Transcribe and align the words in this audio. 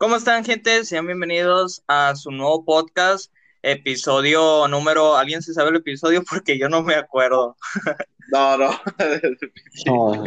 ¿Cómo 0.00 0.16
están, 0.16 0.46
gente? 0.46 0.82
Sean 0.86 1.04
bienvenidos 1.04 1.82
a 1.86 2.16
su 2.16 2.30
nuevo 2.30 2.64
podcast, 2.64 3.30
episodio 3.60 4.66
número. 4.66 5.14
¿Alguien 5.14 5.42
se 5.42 5.52
sabe 5.52 5.68
el 5.68 5.76
episodio? 5.76 6.22
Porque 6.30 6.58
yo 6.58 6.70
no 6.70 6.82
me 6.82 6.94
acuerdo. 6.94 7.54
No, 8.32 8.56
no. 8.56 8.70
No, 9.84 10.24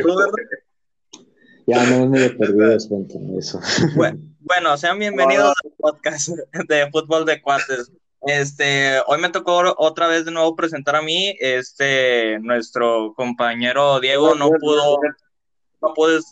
ya 1.66 1.86
no 1.88 2.06
me 2.06 2.24
he 2.24 2.30
perdido 2.30 2.78
con 2.88 3.40
eso. 3.40 3.60
Bueno, 3.96 4.20
bueno, 4.42 4.78
sean 4.78 5.00
bienvenidos 5.00 5.56
al 5.64 5.72
podcast 5.80 6.30
de 6.70 6.92
fútbol 6.92 7.26
de 7.26 7.42
cuates. 7.42 7.92
Este, 8.28 9.00
hoy 9.08 9.20
me 9.20 9.30
tocó 9.30 9.74
otra 9.80 10.06
vez 10.06 10.26
de 10.26 10.32
nuevo 10.32 10.56
presentar 10.56 10.98
a 10.98 11.02
mí, 11.02 11.36
este, 11.40 12.38
nuestro 12.42 13.16
compañero 13.16 14.00
Diego 14.00 14.36
no 14.36 14.52
pudo, 14.52 15.00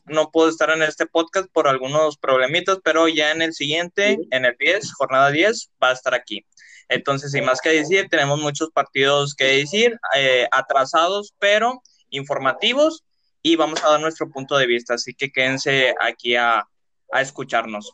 no 0.05 0.31
pudo 0.31 0.49
estar 0.49 0.70
en 0.70 0.81
este 0.81 1.05
podcast 1.05 1.47
por 1.51 1.68
algunos 1.68 2.18
problemitas, 2.18 2.79
pero 2.83 3.07
ya 3.07 3.31
en 3.31 3.41
el 3.41 3.54
siguiente, 3.54 4.18
en 4.31 4.45
el 4.45 4.55
10, 4.57 4.93
jornada 4.93 5.32
10, 5.32 5.71
va 5.82 5.89
a 5.89 5.93
estar 5.93 6.14
aquí. 6.14 6.46
Entonces, 6.89 7.32
sin 7.32 7.46
más 7.46 7.61
que 7.61 7.69
decir, 7.69 8.07
tenemos 8.10 8.39
muchos 8.39 8.69
partidos 8.71 9.36
que 9.36 9.46
decir, 9.46 9.97
eh, 10.15 10.47
atrasados, 10.51 11.33
pero 11.39 11.82
informativos, 12.10 13.04
y 13.43 13.55
vamos 13.55 13.83
a 13.83 13.89
dar 13.91 14.01
nuestro 14.01 14.29
punto 14.29 14.57
de 14.57 14.68
vista, 14.68 14.96
así 14.96 15.14
que 15.14 15.32
quédense 15.32 15.96
aquí 15.99 16.36
a, 16.36 16.68
a 17.11 17.21
escucharnos. 17.21 17.93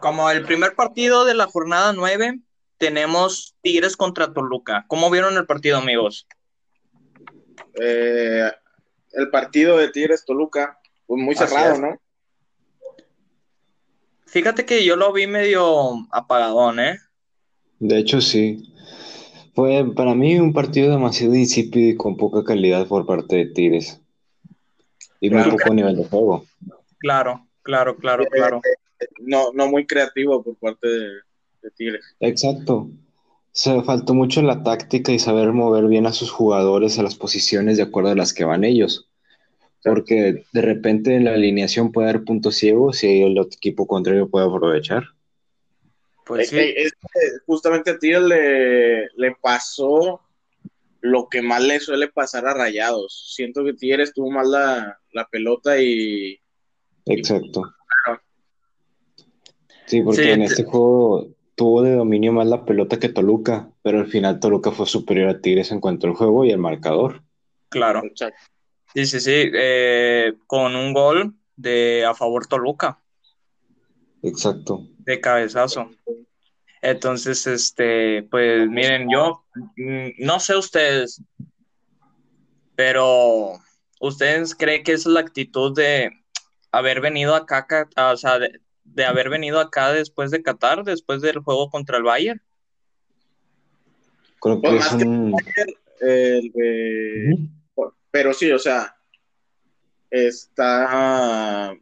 Como 0.00 0.30
el 0.30 0.44
primer 0.44 0.74
partido 0.74 1.24
de 1.24 1.34
la 1.34 1.46
jornada 1.46 1.92
9, 1.92 2.40
tenemos 2.78 3.54
Tigres 3.60 3.96
contra 3.96 4.32
Toluca. 4.32 4.86
¿Cómo 4.88 5.10
vieron 5.10 5.36
el 5.36 5.46
partido, 5.46 5.78
amigos? 5.78 6.26
Eh, 7.80 8.50
el 9.12 9.30
partido 9.30 9.78
de 9.78 9.88
Tigres 9.88 10.24
Toluca, 10.24 10.78
pues 11.06 11.22
muy 11.22 11.34
cerrado, 11.34 11.80
¿no? 11.80 12.00
Fíjate 14.26 14.64
que 14.64 14.84
yo 14.84 14.94
lo 14.96 15.12
vi 15.12 15.26
medio 15.26 16.06
apagadón, 16.12 16.78
¿eh? 16.78 16.98
De 17.80 17.98
hecho, 17.98 18.20
sí. 18.20 18.72
Fue 19.54 19.84
para 19.94 20.14
mí 20.14 20.38
un 20.38 20.52
partido 20.52 20.92
demasiado 20.92 21.34
insípido 21.34 21.90
y 21.90 21.96
con 21.96 22.16
poca 22.16 22.44
calidad 22.44 22.86
por 22.86 23.06
parte 23.06 23.36
de 23.36 23.46
Tigres. 23.46 24.00
Y 25.20 25.30
muy 25.30 25.50
poco 25.50 25.74
nivel 25.74 25.96
de 25.96 26.04
juego. 26.04 26.46
Claro, 26.98 27.46
claro, 27.62 27.96
claro, 27.96 28.24
claro. 28.26 28.60
No, 29.20 29.52
no 29.52 29.68
muy 29.68 29.86
creativo 29.86 30.42
por 30.42 30.56
parte 30.56 30.86
de, 30.86 31.08
de 31.62 31.70
Tigres. 31.76 32.04
Exacto. 32.20 32.88
Se 33.52 33.82
faltó 33.82 34.14
mucho 34.14 34.42
la 34.42 34.62
táctica 34.62 35.12
y 35.12 35.18
saber 35.18 35.52
mover 35.52 35.86
bien 35.86 36.06
a 36.06 36.12
sus 36.12 36.30
jugadores 36.30 36.98
a 36.98 37.02
las 37.02 37.16
posiciones 37.16 37.76
de 37.76 37.82
acuerdo 37.82 38.10
a 38.10 38.14
las 38.14 38.32
que 38.32 38.44
van 38.44 38.64
ellos. 38.64 39.08
Porque 39.82 40.44
de 40.52 40.60
repente 40.62 41.14
en 41.16 41.24
la 41.24 41.32
alineación 41.34 41.90
puede 41.90 42.10
haber 42.10 42.24
puntos 42.24 42.54
ciegos 42.56 43.02
y 43.02 43.22
el 43.22 43.38
otro 43.38 43.56
equipo 43.56 43.86
contrario 43.86 44.28
puede 44.28 44.46
aprovechar. 44.46 45.04
Pues 46.26 46.42
Es 46.44 46.48
sí, 46.50 46.56
que- 46.56 46.82
es 46.82 46.92
que 46.92 47.20
justamente 47.46 47.90
a 47.90 47.98
Tigres 47.98 48.22
le, 48.22 49.00
le 49.16 49.34
pasó 49.40 50.20
lo 51.00 51.28
que 51.28 51.40
más 51.42 51.62
le 51.64 51.80
suele 51.80 52.08
pasar 52.08 52.46
a 52.46 52.54
Rayados. 52.54 53.32
Siento 53.34 53.64
que 53.64 53.72
Tigres 53.72 54.12
tuvo 54.12 54.30
mal 54.30 54.50
la, 54.50 54.98
la 55.12 55.26
pelota 55.26 55.80
y 55.80 56.38
Exacto. 57.06 57.62
Sí, 59.86 60.02
porque 60.02 60.22
Sí, 60.22 60.28
en 60.28 60.40
te- 60.40 60.44
este 60.44 60.62
juego 60.64 61.26
tuvo 61.60 61.82
de 61.82 61.94
dominio 61.94 62.32
más 62.32 62.46
la 62.46 62.64
pelota 62.64 62.98
que 62.98 63.10
Toluca, 63.10 63.68
pero 63.82 63.98
al 63.98 64.06
final 64.06 64.40
Toluca 64.40 64.70
fue 64.70 64.86
superior 64.86 65.28
a 65.28 65.42
Tigres 65.42 65.70
en 65.70 65.78
cuanto 65.78 66.06
al 66.06 66.14
juego 66.14 66.46
y 66.46 66.52
al 66.52 66.58
marcador. 66.58 67.22
claro. 67.68 68.00
Sí, 68.94 69.04
sí, 69.04 69.20
sí. 69.20 69.50
eh, 69.54 70.32
con 70.46 70.74
un 70.74 70.94
gol 70.94 71.34
de 71.56 72.06
a 72.06 72.14
favor 72.14 72.46
Toluca, 72.46 72.98
Exacto. 74.22 74.86
de 75.00 75.20
cabezazo. 75.20 75.90
Entonces, 76.80 77.46
este, 77.46 78.22
pues 78.22 78.66
miren, 78.66 79.08
yo 79.12 79.44
mm, 79.76 80.12
no 80.16 80.40
sé 80.40 80.56
ustedes, 80.56 81.22
pero 82.74 83.58
¿ustedes 84.00 84.54
creen 84.54 84.82
que 84.82 84.92
esa 84.92 85.10
es 85.10 85.12
la 85.12 85.20
actitud 85.20 85.76
de 85.76 86.10
haber 86.72 87.02
venido 87.02 87.34
acá, 87.34 87.66
o 87.98 88.16
sea, 88.16 88.38
de, 88.38 88.62
de 88.94 89.04
haber 89.04 89.28
venido 89.30 89.60
acá 89.60 89.92
después 89.92 90.30
de 90.30 90.42
Qatar, 90.42 90.84
después 90.84 91.20
del 91.22 91.38
juego 91.38 91.70
contra 91.70 91.96
el 91.98 92.02
Bayern? 92.04 92.40
Creo 94.40 94.60
que 94.60 94.68
Pues 94.68 94.74
es 94.86 94.92
más 94.92 95.02
que 95.02 95.08
un... 95.08 95.34
el 96.00 96.52
de- 96.52 97.48
Ujú. 97.74 97.94
pero 98.10 98.32
sí, 98.32 98.50
o 98.50 98.58
sea, 98.58 98.96
está. 100.10 101.74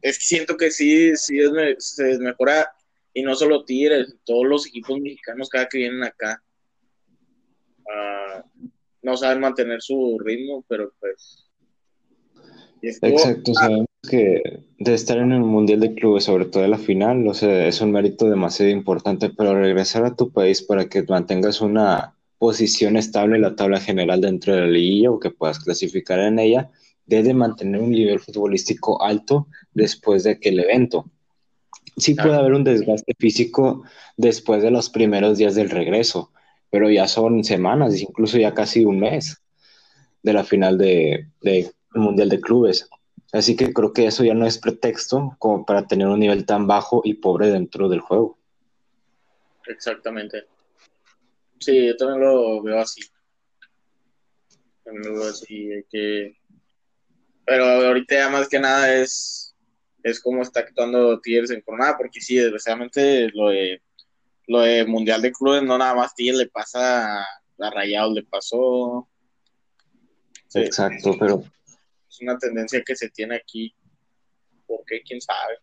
Es 0.00 0.18
que 0.18 0.24
siento 0.24 0.56
que 0.56 0.70
sí, 0.70 1.16
sí 1.16 1.38
es 1.38 1.50
se 1.78 2.04
desmejora, 2.04 2.72
y 3.14 3.22
no 3.22 3.34
solo 3.34 3.64
Tigres, 3.64 4.16
todos 4.24 4.46
los 4.46 4.66
equipos 4.66 4.98
mexicanos, 5.00 5.48
cada 5.48 5.68
que 5.68 5.78
vienen 5.78 6.02
acá, 6.02 6.42
ah, 7.90 8.44
no 9.02 9.16
saben 9.16 9.40
mantener 9.40 9.80
su 9.80 10.18
ritmo, 10.22 10.64
pero 10.68 10.92
pues. 11.00 11.48
y 12.80 12.88
estuvo- 12.88 13.10
Exacto, 13.10 13.52
que 14.08 14.64
de 14.78 14.94
estar 14.94 15.16
en 15.18 15.32
el 15.32 15.40
Mundial 15.40 15.80
de 15.80 15.94
Clubes, 15.94 16.24
sobre 16.24 16.46
todo 16.46 16.64
en 16.64 16.72
la 16.72 16.78
final, 16.78 17.26
o 17.28 17.34
sea, 17.34 17.66
es 17.66 17.80
un 17.80 17.92
mérito 17.92 18.28
demasiado 18.28 18.70
importante, 18.70 19.30
pero 19.30 19.54
regresar 19.54 20.04
a 20.04 20.16
tu 20.16 20.32
país 20.32 20.60
para 20.62 20.88
que 20.88 21.04
mantengas 21.04 21.60
una 21.60 22.14
posición 22.38 22.96
estable 22.96 23.36
en 23.36 23.42
la 23.42 23.54
tabla 23.54 23.78
general 23.78 24.20
dentro 24.20 24.54
de 24.54 24.62
la 24.62 24.66
liguilla 24.66 25.12
o 25.12 25.20
que 25.20 25.30
puedas 25.30 25.60
clasificar 25.60 26.18
en 26.18 26.40
ella, 26.40 26.70
debe 27.06 27.32
mantener 27.32 27.80
un 27.80 27.90
nivel 27.90 28.18
futbolístico 28.18 29.00
alto 29.00 29.46
después 29.72 30.24
de 30.24 30.32
aquel 30.32 30.58
evento. 30.58 31.08
Sí 31.96 32.14
puede 32.14 32.34
haber 32.34 32.54
un 32.54 32.64
desgaste 32.64 33.14
físico 33.18 33.84
después 34.16 34.62
de 34.62 34.72
los 34.72 34.90
primeros 34.90 35.38
días 35.38 35.54
del 35.54 35.70
regreso, 35.70 36.32
pero 36.70 36.90
ya 36.90 37.06
son 37.06 37.44
semanas, 37.44 38.00
incluso 38.00 38.38
ya 38.38 38.52
casi 38.52 38.84
un 38.84 38.98
mes 38.98 39.40
de 40.22 40.32
la 40.32 40.42
final 40.42 40.76
de, 40.78 41.28
de 41.40 41.70
Mundial 41.94 42.30
de 42.30 42.40
Clubes. 42.40 42.88
Así 43.32 43.56
que 43.56 43.72
creo 43.72 43.94
que 43.94 44.06
eso 44.06 44.24
ya 44.24 44.34
no 44.34 44.46
es 44.46 44.58
pretexto 44.58 45.34
como 45.38 45.64
para 45.64 45.86
tener 45.86 46.06
un 46.06 46.20
nivel 46.20 46.44
tan 46.44 46.66
bajo 46.66 47.00
y 47.02 47.14
pobre 47.14 47.48
dentro 47.50 47.88
del 47.88 48.00
juego. 48.00 48.38
Exactamente. 49.66 50.44
Sí, 51.58 51.86
yo 51.86 51.96
también 51.96 52.20
lo 52.20 52.62
veo 52.62 52.78
así. 52.78 53.02
También 54.84 55.12
lo 55.12 55.20
veo 55.20 55.30
así, 55.30 55.70
que... 55.90 56.36
Pero 57.46 57.64
ahorita 57.64 58.14
ya 58.14 58.28
más 58.28 58.48
que 58.48 58.60
nada 58.60 58.94
es, 58.94 59.56
es 60.02 60.20
cómo 60.20 60.42
está 60.42 60.60
actuando 60.60 61.18
Tigres 61.20 61.50
en 61.50 61.62
jornada, 61.62 61.96
porque 61.96 62.20
sí, 62.20 62.36
desgraciadamente 62.36 63.30
lo 63.32 63.48
de, 63.48 63.80
lo 64.46 64.60
de 64.60 64.84
Mundial 64.84 65.22
de 65.22 65.32
Clubes 65.32 65.62
no 65.62 65.78
nada 65.78 65.94
más 65.94 66.14
Tigres 66.14 66.38
le 66.38 66.48
pasa 66.48 67.22
a 67.22 67.70
Rayados, 67.70 68.12
le 68.12 68.22
pasó. 68.24 69.08
Sí, 70.48 70.60
Exacto, 70.60 71.16
pero 71.18 71.42
es 72.12 72.20
una 72.20 72.36
tendencia 72.38 72.82
que 72.84 72.94
se 72.94 73.08
tiene 73.10 73.36
aquí. 73.36 73.74
¿Por 74.66 74.80
qué? 74.86 75.00
¿Quién 75.02 75.20
sabe? 75.20 75.54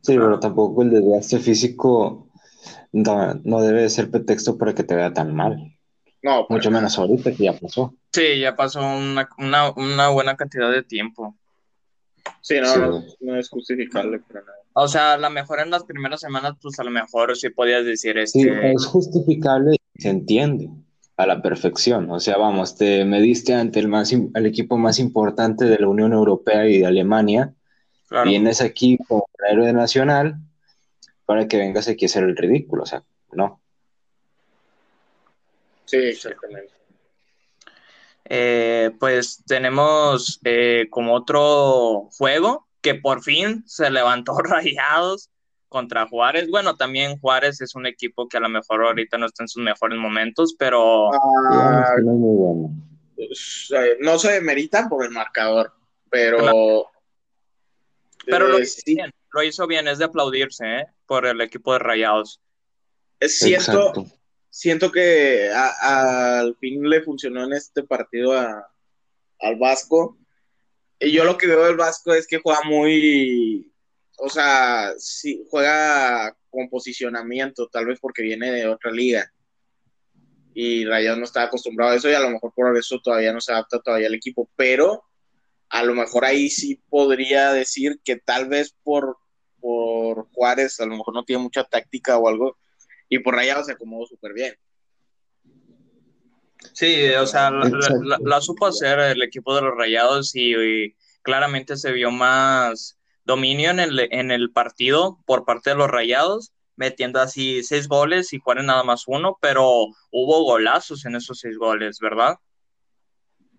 sí, 0.00 0.16
pero 0.16 0.38
tampoco 0.38 0.82
el 0.82 0.90
desgaste 0.90 1.38
físico 1.40 2.28
no, 2.92 3.34
no 3.44 3.60
debe 3.60 3.82
de 3.82 3.90
ser 3.90 4.10
pretexto 4.10 4.56
para 4.56 4.74
que 4.74 4.84
te 4.84 4.94
vea 4.94 5.12
tan 5.12 5.34
mal. 5.34 5.56
No, 6.22 6.46
para 6.46 6.56
Mucho 6.58 6.70
menos 6.70 6.96
ahorita 6.98 7.32
que 7.32 7.44
ya 7.44 7.52
pasó. 7.52 7.94
Sí, 8.12 8.40
ya 8.40 8.56
pasó 8.56 8.80
una, 8.80 9.28
una, 9.38 9.70
una 9.72 10.08
buena 10.08 10.36
cantidad 10.36 10.70
de 10.70 10.82
tiempo. 10.82 11.36
Sí, 12.40 12.58
no, 12.60 12.66
Sí. 12.72 12.80
no, 12.80 13.04
no 13.20 13.36
es 13.36 13.48
justificable 13.48 14.20
para 14.20 14.40
nada. 14.40 14.58
O 14.74 14.86
sea, 14.88 15.14
a 15.14 15.18
lo 15.18 15.28
mejor 15.30 15.60
en 15.60 15.70
las 15.70 15.84
primeras 15.84 16.20
semanas, 16.20 16.54
pues 16.62 16.78
a 16.78 16.84
lo 16.84 16.90
mejor 16.90 17.36
sí 17.36 17.50
podías 17.50 17.84
decir 17.84 18.14
Sí, 18.26 18.40
este, 18.48 18.72
es 18.72 18.86
justificable 18.86 19.76
y 19.94 20.00
se 20.02 20.08
entiende 20.10 20.70
a 21.18 21.26
la 21.26 21.42
perfección. 21.42 22.10
O 22.10 22.20
sea, 22.20 22.38
vamos, 22.38 22.76
te 22.76 23.04
mediste 23.04 23.52
ante 23.52 23.80
el, 23.80 23.88
más, 23.88 24.12
im- 24.12 24.30
el 24.34 24.46
equipo 24.46 24.78
más 24.78 24.98
importante 24.98 25.66
de 25.66 25.78
la 25.78 25.88
Unión 25.88 26.12
Europea 26.12 26.66
y 26.66 26.78
de 26.78 26.86
Alemania. 26.86 27.52
claro, 28.08 28.30
Vienes 28.30 28.60
aquí 28.62 28.96
como 29.06 29.28
héroe 29.50 29.72
nacional 29.72 30.36
para 31.26 31.46
que 31.46 31.58
vengas 31.58 31.88
aquí 31.88 32.04
a 32.04 32.06
hacer 32.06 32.24
el 32.24 32.36
ridículo. 32.36 32.84
O 32.84 32.86
sea, 32.86 33.02
no. 33.32 33.60
Sí, 35.84 35.96
exactamente. 35.96 36.72
eh, 38.26 38.90
pues 39.00 39.42
tenemos 39.46 40.38
eh, 40.44 40.86
como 40.90 41.14
otro 41.14 42.08
juego 42.16 42.66
que 42.80 42.94
por 42.94 43.22
fin 43.22 43.64
se 43.66 43.90
levantó 43.90 44.36
Rayados 44.42 45.30
contra 45.68 46.06
Juárez. 46.08 46.48
Bueno, 46.50 46.76
también 46.76 47.18
Juárez 47.18 47.60
es 47.60 47.74
un 47.74 47.86
equipo 47.86 48.28
que 48.28 48.36
a 48.36 48.40
lo 48.40 48.48
mejor 48.48 48.84
ahorita 48.84 49.18
no 49.18 49.26
está 49.26 49.44
en 49.44 49.48
sus 49.48 49.62
mejores 49.62 49.98
momentos, 49.98 50.54
pero 50.58 51.12
Ah, 51.12 51.94
no 52.02 52.70
es 52.70 52.70
pues, 53.16 53.72
eh, 53.76 53.96
no 54.00 54.18
se 54.18 54.32
demerita 54.32 54.88
por 54.88 55.04
el 55.04 55.10
marcador, 55.10 55.72
pero. 56.10 56.86
pero 58.26 58.48
lo 58.48 58.58
eh, 58.58 58.62
hizo 58.62 58.80
sí, 58.84 58.94
bien, 58.94 59.12
lo 59.32 59.42
hizo 59.42 59.66
bien, 59.66 59.88
es 59.88 59.98
de 59.98 60.04
aplaudirse, 60.04 60.64
¿eh? 60.80 60.86
por 61.06 61.26
el 61.26 61.40
equipo 61.40 61.72
de 61.72 61.78
Rayados. 61.80 62.40
siento, 63.20 63.60
Exacto. 63.88 64.06
siento 64.50 64.92
que 64.92 65.50
a- 65.52 66.38
al 66.40 66.56
fin 66.56 66.88
le 66.88 67.02
funcionó 67.02 67.44
en 67.44 67.52
este 67.54 67.82
partido 67.82 68.32
a- 68.38 68.70
al 69.40 69.56
Vasco 69.56 70.16
Y 71.00 71.12
yo 71.12 71.22
lo 71.24 71.36
que 71.38 71.46
veo 71.46 71.64
del 71.64 71.76
Vasco 71.76 72.12
es 72.12 72.26
que 72.26 72.40
juega 72.42 72.60
muy, 72.64 73.72
o 74.18 74.28
sea, 74.28 74.92
sí, 74.98 75.44
juega 75.50 76.36
con 76.50 76.68
posicionamiento, 76.68 77.68
tal 77.68 77.86
vez 77.86 77.98
porque 78.00 78.22
viene 78.22 78.50
de 78.50 78.66
otra 78.66 78.90
liga. 78.90 79.32
Y 80.54 80.84
Rayados 80.84 81.18
no 81.18 81.24
está 81.24 81.44
acostumbrado 81.44 81.92
a 81.92 81.96
eso 81.96 82.10
y 82.10 82.14
a 82.14 82.20
lo 82.20 82.30
mejor 82.30 82.52
por 82.54 82.76
eso 82.76 82.98
todavía 83.02 83.32
no 83.32 83.40
se 83.40 83.52
adapta 83.52 83.80
todavía 83.80 84.08
al 84.08 84.14
equipo, 84.14 84.50
pero 84.56 85.04
a 85.68 85.84
lo 85.84 85.94
mejor 85.94 86.24
ahí 86.24 86.50
sí 86.50 86.82
podría 86.88 87.52
decir 87.52 88.00
que 88.02 88.16
tal 88.16 88.48
vez 88.48 88.74
por, 88.82 89.18
por 89.60 90.28
Juárez 90.32 90.80
a 90.80 90.86
lo 90.86 90.96
mejor 90.96 91.14
no 91.14 91.24
tiene 91.24 91.42
mucha 91.42 91.64
táctica 91.64 92.18
o 92.18 92.28
algo 92.28 92.58
y 93.08 93.20
por 93.20 93.34
Rayados 93.34 93.66
se 93.66 93.72
acomodó 93.72 94.06
súper 94.06 94.32
bien. 94.32 94.54
Sí, 96.72 97.08
o 97.10 97.26
sea, 97.26 97.50
la, 97.50 98.40
supo 98.40 98.66
hacer 98.66 98.98
el 98.98 99.22
equipo 99.22 99.54
de 99.54 99.62
los 99.62 99.76
Rayados 99.76 100.34
y, 100.34 100.94
claramente 101.22 101.76
se 101.76 101.92
vio 101.92 102.10
más 102.10 102.97
dominio 103.28 103.70
en 103.70 103.78
el, 103.78 104.08
en 104.10 104.30
el 104.30 104.50
partido 104.50 105.18
por 105.26 105.44
parte 105.44 105.70
de 105.70 105.76
los 105.76 105.88
Rayados, 105.88 106.52
metiendo 106.76 107.20
así 107.20 107.62
seis 107.62 107.86
goles 107.86 108.32
y 108.32 108.38
Juárez 108.38 108.64
nada 108.64 108.82
más 108.82 109.04
uno, 109.06 109.36
pero 109.40 109.84
hubo 110.10 110.44
golazos 110.44 111.04
en 111.04 111.14
esos 111.14 111.38
seis 111.38 111.58
goles, 111.58 111.98
¿verdad? 112.00 112.38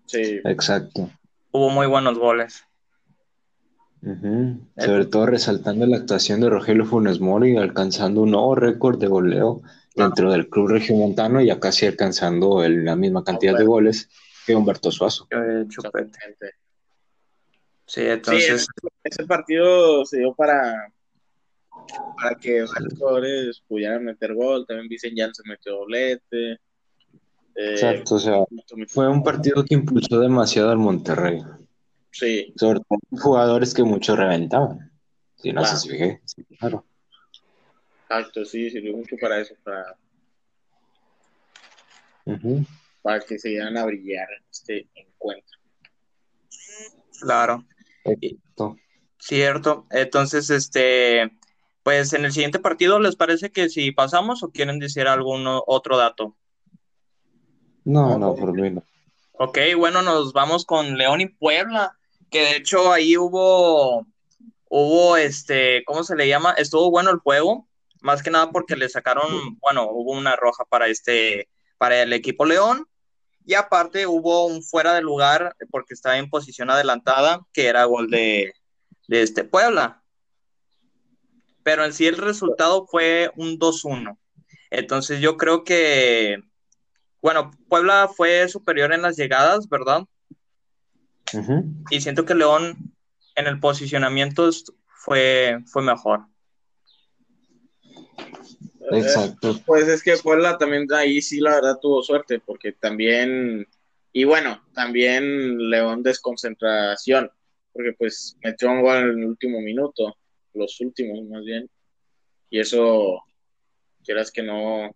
Sí. 0.06 0.40
Exacto. 0.44 1.08
Hubo 1.52 1.70
muy 1.70 1.86
buenos 1.86 2.18
goles. 2.18 2.64
Sobre 4.76 5.06
todo 5.06 5.26
resaltando 5.26 5.86
la 5.86 5.98
actuación 5.98 6.40
de 6.40 6.50
Rogelio 6.50 6.84
Funes 6.84 7.20
Mori, 7.20 7.56
alcanzando 7.56 8.22
un 8.22 8.32
nuevo 8.32 8.56
récord 8.56 8.98
de 8.98 9.06
goleo 9.06 9.62
dentro 9.94 10.32
del 10.32 10.48
club 10.48 10.68
regiomontano, 10.68 11.40
ya 11.42 11.60
casi 11.60 11.86
alcanzando 11.86 12.66
la 12.66 12.96
misma 12.96 13.22
cantidad 13.22 13.56
de 13.56 13.64
goles 13.64 14.08
que 14.46 14.56
Humberto 14.56 14.90
Suazo. 14.90 15.28
Sí, 17.90 18.02
entonces. 18.02 18.68
ese, 19.02 19.26
partido 19.26 20.04
se 20.04 20.18
dio 20.18 20.32
para, 20.32 20.92
para 22.22 22.36
que 22.36 22.60
los 22.60 22.70
jugadores 22.96 23.60
pudieran 23.66 24.04
meter 24.04 24.32
gol. 24.32 24.64
También 24.64 24.86
Vicen 24.88 25.16
se 25.34 25.42
metió 25.44 25.72
doblete. 25.72 26.52
Eh, 26.52 26.58
Exacto, 27.56 28.14
o 28.14 28.18
sea, 28.20 28.44
fue 28.86 29.08
un 29.08 29.24
partido 29.24 29.64
que 29.64 29.74
impulsó 29.74 30.20
demasiado 30.20 30.70
al 30.70 30.78
Monterrey. 30.78 31.42
Sí. 32.12 32.54
Sobre 32.56 32.78
todo 32.78 33.00
jugadores 33.10 33.74
que 33.74 33.82
mucho 33.82 34.14
reventaban. 34.14 34.92
Si 35.34 35.52
no 35.52 35.64
se 35.64 35.88
fijé, 35.88 36.20
claro. 36.60 36.84
Exacto, 38.04 38.44
sí, 38.44 38.70
sirvió 38.70 38.96
mucho 38.96 39.16
para 39.20 39.40
eso, 39.40 39.54
para, 39.64 39.96
para 43.02 43.20
que 43.20 43.36
se 43.36 43.48
dieran 43.48 43.76
a 43.76 43.84
brillar 43.84 44.28
en 44.30 44.44
este 44.48 44.86
encuentro. 44.94 45.58
Claro. 47.20 47.64
Cierto. 49.18 49.86
Entonces, 49.90 50.50
este, 50.50 51.30
pues 51.82 52.12
en 52.12 52.24
el 52.24 52.32
siguiente 52.32 52.58
partido, 52.58 52.98
¿les 52.98 53.16
parece 53.16 53.50
que 53.50 53.68
si 53.68 53.92
pasamos 53.92 54.42
o 54.42 54.50
quieren 54.50 54.78
decir 54.78 55.06
algún 55.06 55.44
otro 55.46 55.96
dato? 55.96 56.36
No, 57.84 58.18
no, 58.18 58.34
por 58.34 58.52
mí 58.52 58.70
no. 58.70 58.82
Ok, 59.32 59.58
bueno, 59.76 60.02
nos 60.02 60.32
vamos 60.32 60.64
con 60.64 60.98
León 60.98 61.20
y 61.22 61.26
Puebla, 61.26 61.96
que 62.30 62.40
de 62.40 62.56
hecho 62.56 62.92
ahí 62.92 63.16
hubo, 63.16 64.06
hubo, 64.68 65.16
este, 65.16 65.82
¿cómo 65.84 66.04
se 66.04 66.14
le 66.14 66.28
llama? 66.28 66.52
Estuvo 66.52 66.90
bueno 66.90 67.10
el 67.10 67.18
juego, 67.18 67.66
más 68.02 68.22
que 68.22 68.30
nada 68.30 68.50
porque 68.50 68.76
le 68.76 68.88
sacaron, 68.88 69.58
bueno, 69.60 69.88
hubo 69.90 70.12
una 70.12 70.36
roja 70.36 70.64
para 70.66 70.88
este, 70.88 71.48
para 71.78 72.02
el 72.02 72.12
equipo 72.12 72.44
León, 72.44 72.86
y 73.44 73.54
aparte 73.54 74.06
hubo 74.06 74.46
un 74.46 74.62
fuera 74.62 74.94
de 74.94 75.02
lugar 75.02 75.56
porque 75.70 75.94
estaba 75.94 76.18
en 76.18 76.30
posición 76.30 76.70
adelantada, 76.70 77.40
que 77.52 77.66
era 77.66 77.84
gol 77.84 78.10
de, 78.10 78.52
de 79.08 79.22
este 79.22 79.44
Puebla. 79.44 80.02
Pero 81.62 81.84
en 81.84 81.92
sí 81.92 82.06
el 82.06 82.16
resultado 82.16 82.86
fue 82.86 83.30
un 83.36 83.58
2-1. 83.58 84.16
Entonces 84.70 85.20
yo 85.20 85.36
creo 85.36 85.64
que, 85.64 86.42
bueno, 87.20 87.50
Puebla 87.68 88.08
fue 88.14 88.48
superior 88.48 88.92
en 88.92 89.02
las 89.02 89.16
llegadas, 89.16 89.68
¿verdad? 89.68 90.04
Y 91.90 92.00
siento 92.00 92.24
que 92.24 92.34
León 92.34 92.94
en 93.36 93.46
el 93.46 93.60
posicionamiento 93.60 94.48
fue, 94.86 95.58
fue 95.66 95.82
mejor. 95.82 96.26
Exacto. 98.90 99.60
pues 99.66 99.88
es 99.88 100.02
que 100.02 100.16
Puebla 100.16 100.58
también 100.58 100.86
ahí 100.92 101.20
sí 101.22 101.40
la 101.40 101.54
verdad 101.56 101.78
tuvo 101.80 102.02
suerte, 102.02 102.40
porque 102.40 102.72
también, 102.72 103.66
y 104.12 104.24
bueno, 104.24 104.62
también 104.74 105.70
León 105.70 106.02
desconcentración, 106.02 107.30
porque 107.72 107.92
pues 107.92 108.36
metió 108.42 108.70
un 108.70 108.82
gol 108.82 108.98
en 108.98 109.18
el 109.20 109.24
último 109.26 109.60
minuto, 109.60 110.16
los 110.54 110.80
últimos 110.80 111.22
más 111.28 111.44
bien, 111.44 111.70
y 112.50 112.58
eso, 112.58 113.22
quieras 114.04 114.30
que 114.30 114.42
no, 114.42 114.94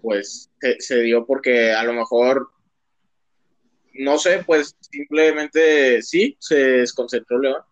pues 0.00 0.50
se, 0.78 1.02
dio 1.02 1.26
porque 1.26 1.72
a 1.72 1.82
lo 1.82 1.94
mejor, 1.94 2.50
no 3.94 4.18
sé, 4.18 4.44
pues 4.44 4.76
simplemente 4.80 6.02
sí, 6.02 6.36
se 6.38 6.56
desconcentró 6.56 7.38
León. 7.38 7.62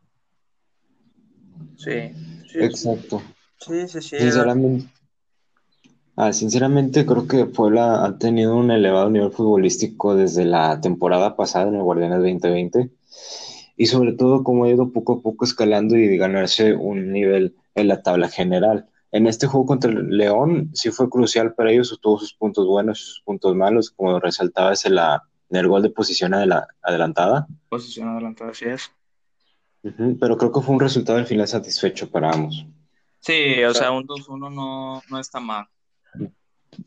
Sí, 1.76 2.12
sí. 2.50 2.58
Exacto. 2.58 3.20
Sí, 3.20 3.41
sí, 3.66 4.00
sí. 4.00 4.18
Sinceramente, 4.18 4.86
ah, 6.16 6.32
sinceramente 6.32 7.06
creo 7.06 7.26
que 7.26 7.46
Puebla 7.46 8.04
ha 8.04 8.18
tenido 8.18 8.56
un 8.56 8.70
elevado 8.70 9.10
nivel 9.10 9.32
futbolístico 9.32 10.14
desde 10.14 10.44
la 10.44 10.80
temporada 10.80 11.36
pasada 11.36 11.68
en 11.68 11.76
el 11.76 11.82
Guardianes 11.82 12.18
2020 12.18 12.90
y 13.76 13.86
sobre 13.86 14.12
todo 14.12 14.44
como 14.44 14.64
ha 14.64 14.70
ido 14.70 14.92
poco 14.92 15.14
a 15.14 15.20
poco 15.22 15.44
escalando 15.44 15.96
y 15.96 16.16
ganarse 16.16 16.74
un 16.74 17.12
nivel 17.12 17.56
en 17.74 17.88
la 17.88 18.02
tabla 18.02 18.28
general. 18.28 18.88
En 19.10 19.26
este 19.26 19.46
juego 19.46 19.66
contra 19.66 19.90
el 19.90 20.16
León 20.16 20.70
sí 20.72 20.90
fue 20.90 21.10
crucial 21.10 21.54
para 21.54 21.70
ellos, 21.70 21.98
tuvo 22.00 22.18
sus 22.18 22.32
puntos 22.34 22.66
buenos 22.66 23.00
y 23.00 23.04
sus 23.04 23.20
puntos 23.22 23.54
malos, 23.54 23.90
como 23.90 24.18
resaltaba 24.20 24.72
ese 24.72 24.88
la, 24.88 25.22
en 25.50 25.56
el 25.56 25.68
gol 25.68 25.82
de 25.82 25.90
posición 25.90 26.32
adelantada. 26.32 27.46
Posición 27.68 28.08
adelantada, 28.08 28.52
así 28.52 28.64
es. 28.66 28.90
pero 30.18 30.38
creo 30.38 30.52
que 30.52 30.60
fue 30.60 30.74
un 30.74 30.80
resultado 30.80 31.18
al 31.18 31.26
final 31.26 31.46
satisfecho 31.46 32.10
para 32.10 32.30
ambos. 32.30 32.64
Sí, 33.22 33.62
o, 33.62 33.72
sea, 33.72 33.92
un 33.92 34.06
2-1 34.06 34.52
no, 34.52 35.02
no 35.08 35.20
está 35.20 35.38
mal. 35.38 35.66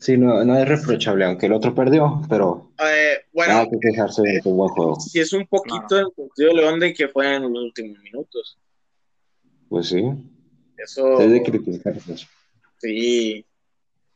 Sí, 0.00 0.16
no, 0.16 0.44
no, 0.44 0.58
es 0.58 0.68
reprochable, 0.68 1.24
aunque 1.24 1.46
el 1.46 1.52
otro 1.52 1.74
perdió, 1.74 2.20
pero 2.28 2.72
eh, 2.84 3.18
bueno, 3.32 3.58
hay 3.58 3.70
que 3.70 3.78
quejarse 3.80 4.20
de 4.20 4.42
un 4.44 4.56
buen 4.56 4.68
juego. 4.70 5.00
Sí, 5.00 5.20
es 5.20 5.32
un 5.32 5.46
poquito 5.46 5.98
el 5.98 6.10
partido 6.10 6.48
de 6.48 6.54
León 6.54 6.80
de 6.80 6.92
que 6.92 7.08
fue 7.08 7.36
en 7.36 7.42
los 7.44 7.62
últimos 7.62 7.98
minutos. 8.00 8.58
Pues 9.68 9.88
sí. 9.88 10.02
Eso. 10.76 11.20
Es 11.20 11.30
de 11.30 11.42
criticar 11.42 11.96
eso. 11.96 12.26
Sí, 12.78 13.46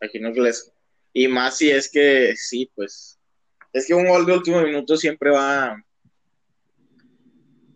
imagino 0.00 0.32
que 0.32 0.40
les. 0.40 0.72
Y 1.12 1.28
más 1.28 1.56
si 1.56 1.70
es 1.70 1.90
que, 1.90 2.34
sí, 2.36 2.70
pues. 2.74 3.18
Es 3.72 3.86
que 3.86 3.94
un 3.94 4.08
gol 4.08 4.26
de 4.26 4.34
último 4.34 4.60
minuto 4.60 4.96
siempre 4.96 5.30
va, 5.30 5.82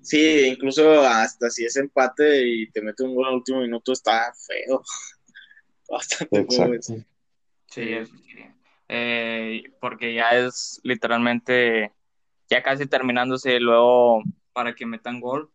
Sí, 0.05 0.49
incluso 0.49 1.01
hasta 1.01 1.49
si 1.49 1.65
es 1.65 1.77
empate 1.77 2.47
y 2.47 2.71
te 2.71 2.83
mete 2.83 3.03
un 3.05 3.15
gol 3.15 3.27
al 3.27 3.35
último 3.37 3.61
minuto 3.61 3.93
está 3.93 4.33
feo. 4.47 4.83
Bastante 5.89 6.45
feo 6.45 6.81
Sí, 7.71 7.97
eh, 8.89 9.63
porque 9.81 10.15
ya 10.15 10.33
es 10.33 10.79
literalmente 10.85 11.91
ya 12.51 12.63
casi 12.63 12.87
terminándose 12.87 13.59
luego 13.59 14.23
para 14.53 14.75
que 14.75 14.85
metan 14.85 15.21
gol. 15.21 15.51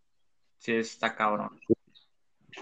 Sí, 0.58 0.74
está 0.74 1.15
cabrón. 1.15 1.60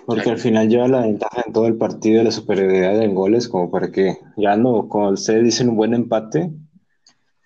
Porque 0.05 0.29
al 0.29 0.37
final 0.37 0.67
lleva 0.67 0.89
la 0.89 1.01
ventaja 1.01 1.43
en 1.45 1.53
todo 1.53 1.67
el 1.67 1.77
partido 1.77 2.19
de 2.19 2.25
la 2.25 2.31
superioridad 2.31 3.01
en 3.01 3.15
goles, 3.15 3.47
como 3.47 3.71
para 3.71 3.91
que 3.91 4.17
ya 4.35 4.57
no, 4.57 4.89
como 4.89 5.09
ustedes 5.11 5.43
dicen, 5.43 5.69
un 5.69 5.77
buen 5.77 5.93
empate, 5.93 6.51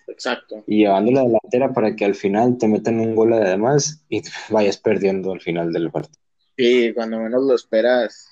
Exacto. 0.06 0.64
Y 0.66 0.78
llevando 0.78 1.12
la 1.12 1.22
delantera 1.22 1.72
para 1.72 1.94
que 1.96 2.04
al 2.04 2.14
final 2.14 2.58
te 2.58 2.68
metan 2.68 3.00
un 3.00 3.14
gol 3.14 3.32
además 3.32 4.04
y 4.08 4.22
vayas 4.50 4.76
perdiendo 4.78 5.32
al 5.32 5.40
final 5.40 5.72
del 5.72 5.90
partido. 5.90 6.20
Sí, 6.56 6.92
cuando 6.94 7.18
menos 7.18 7.42
lo 7.42 7.54
esperas, 7.54 8.28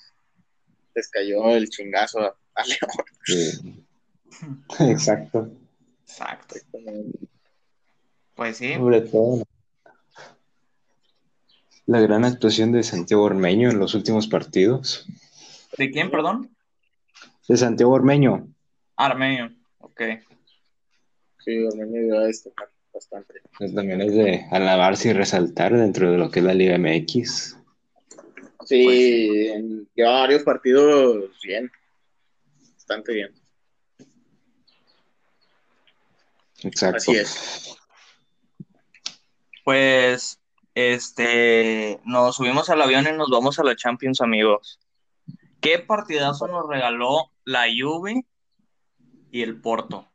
les 0.93 1.09
cayó 1.09 1.49
el 1.55 1.69
chingazo 1.69 2.19
a, 2.19 2.63
León. 2.65 3.85
Exacto. 4.91 5.49
Exacto. 6.05 6.55
Pues 8.35 8.57
sí. 8.57 8.73
Sobre 8.75 9.01
todo 9.01 9.43
la 11.85 11.99
gran 11.99 12.23
actuación 12.25 12.71
de 12.71 12.83
Santiago 12.83 13.23
Ormeño 13.23 13.69
en 13.69 13.79
los 13.79 13.95
últimos 13.95 14.27
partidos. 14.27 15.05
¿De 15.77 15.91
quién, 15.91 16.09
perdón? 16.11 16.55
De 17.47 17.57
Santiago 17.57 17.91
Ormeño. 17.91 18.47
Armeño, 18.95 19.53
ok. 19.79 20.01
Sí, 21.43 21.57
me 21.75 22.17
a 22.17 22.21
destacar 22.21 22.69
bastante. 22.93 23.41
Pues 23.57 23.73
también 23.73 24.01
es 24.01 24.13
de 24.13 24.45
alabarse 24.51 25.09
y 25.09 25.13
resaltar 25.13 25.75
dentro 25.75 26.11
de 26.11 26.17
lo 26.17 26.29
que 26.29 26.39
es 26.39 26.45
la 26.45 26.53
Liga 26.53 26.77
MX. 26.77 27.57
Sí, 28.65 28.83
pues 28.85 29.87
lleva 29.95 30.19
varios 30.21 30.43
partidos 30.43 31.31
bien, 31.43 31.71
bastante 32.75 33.13
bien. 33.13 33.33
Exacto. 36.63 36.97
Así 36.97 37.15
es. 37.15 37.77
Pues 39.63 40.39
este, 40.75 41.99
nos 42.05 42.35
subimos 42.35 42.69
al 42.69 42.81
avión 42.81 43.07
y 43.07 43.17
nos 43.17 43.29
vamos 43.29 43.59
a 43.59 43.63
la 43.63 43.75
Champions, 43.75 44.21
amigos. 44.21 44.79
¿Qué 45.59 45.79
partidazo 45.79 46.47
nos 46.47 46.67
regaló 46.67 47.31
la 47.45 47.65
Juve 47.65 48.25
y 49.31 49.41
el 49.41 49.59
Porto? 49.59 50.10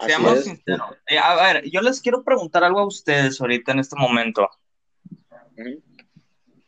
Seamos 0.00 0.44
sinceros. 0.44 0.96
Eh, 1.08 1.18
a 1.18 1.34
ver, 1.34 1.68
yo 1.70 1.80
les 1.80 2.00
quiero 2.00 2.22
preguntar 2.22 2.64
algo 2.64 2.80
a 2.80 2.86
ustedes 2.86 3.40
ahorita 3.40 3.72
en 3.72 3.80
este 3.80 3.96
momento. 3.96 4.48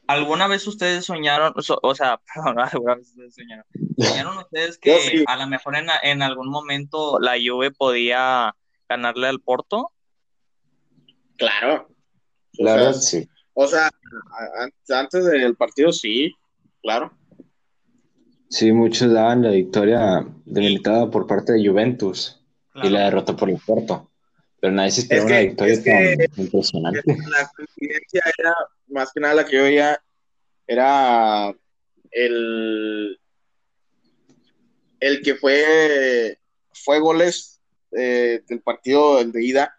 ¿Alguna 0.07 0.49
vez 0.49 0.67
ustedes 0.67 1.05
soñaron, 1.05 1.55
o, 1.55 1.95
sea, 1.95 2.21
perdón, 2.35 2.59
alguna 2.59 2.97
vez 2.97 3.09
ustedes 3.09 3.35
soñaron, 3.35 3.65
soñaron 3.97 4.39
ustedes 4.39 4.79
que 4.79 5.25
a 5.27 5.37
lo 5.37 5.47
mejor 5.47 5.77
en, 5.77 5.87
en, 6.03 6.23
algún 6.23 6.51
momento 6.51 7.21
la 7.21 7.35
Juve 7.35 7.71
podía 7.71 8.55
ganarle 8.89 9.29
al 9.29 9.41
Porto? 9.41 9.93
Claro. 11.37 11.89
Claro, 12.55 12.93
sí. 12.93 13.29
O 13.55 13.67
sea, 13.67 13.91
antes 14.89 15.25
del 15.25 15.55
partido 15.55 15.93
sí, 15.93 16.35
claro. 16.83 17.13
Sí, 18.49 18.73
muchos 18.73 19.13
daban 19.13 19.43
la 19.43 19.51
victoria 19.51 20.27
delimitada 20.45 21.09
por 21.09 21.29
parte 21.29 21.53
de 21.53 21.69
Juventus 21.69 22.40
y 22.75 22.89
la 22.89 23.05
derrota 23.05 23.37
por 23.37 23.51
el 23.51 23.59
Porto. 23.59 24.11
Pero 24.61 24.73
nadie 24.73 24.91
se 24.91 25.01
esperaba 25.03 25.27
una 25.27 25.41
victoria 25.41 25.83
tan 25.83 26.45
impresionante. 26.45 27.03
La 27.07 27.51
coincidencia 27.57 28.23
era, 28.39 28.55
más 28.89 29.11
que 29.13 29.21
nada 29.21 29.35
la 29.35 29.45
que 29.47 29.57
yo 29.57 29.63
veía, 29.63 30.01
era 30.67 31.55
el, 32.11 33.19
el 35.01 35.23
que 35.23 35.35
fue, 35.37 36.39
fue 36.73 37.01
goles 37.01 37.61
eh, 37.93 38.43
del 38.47 38.61
partido 38.61 39.25
de 39.25 39.45
ida, 39.45 39.75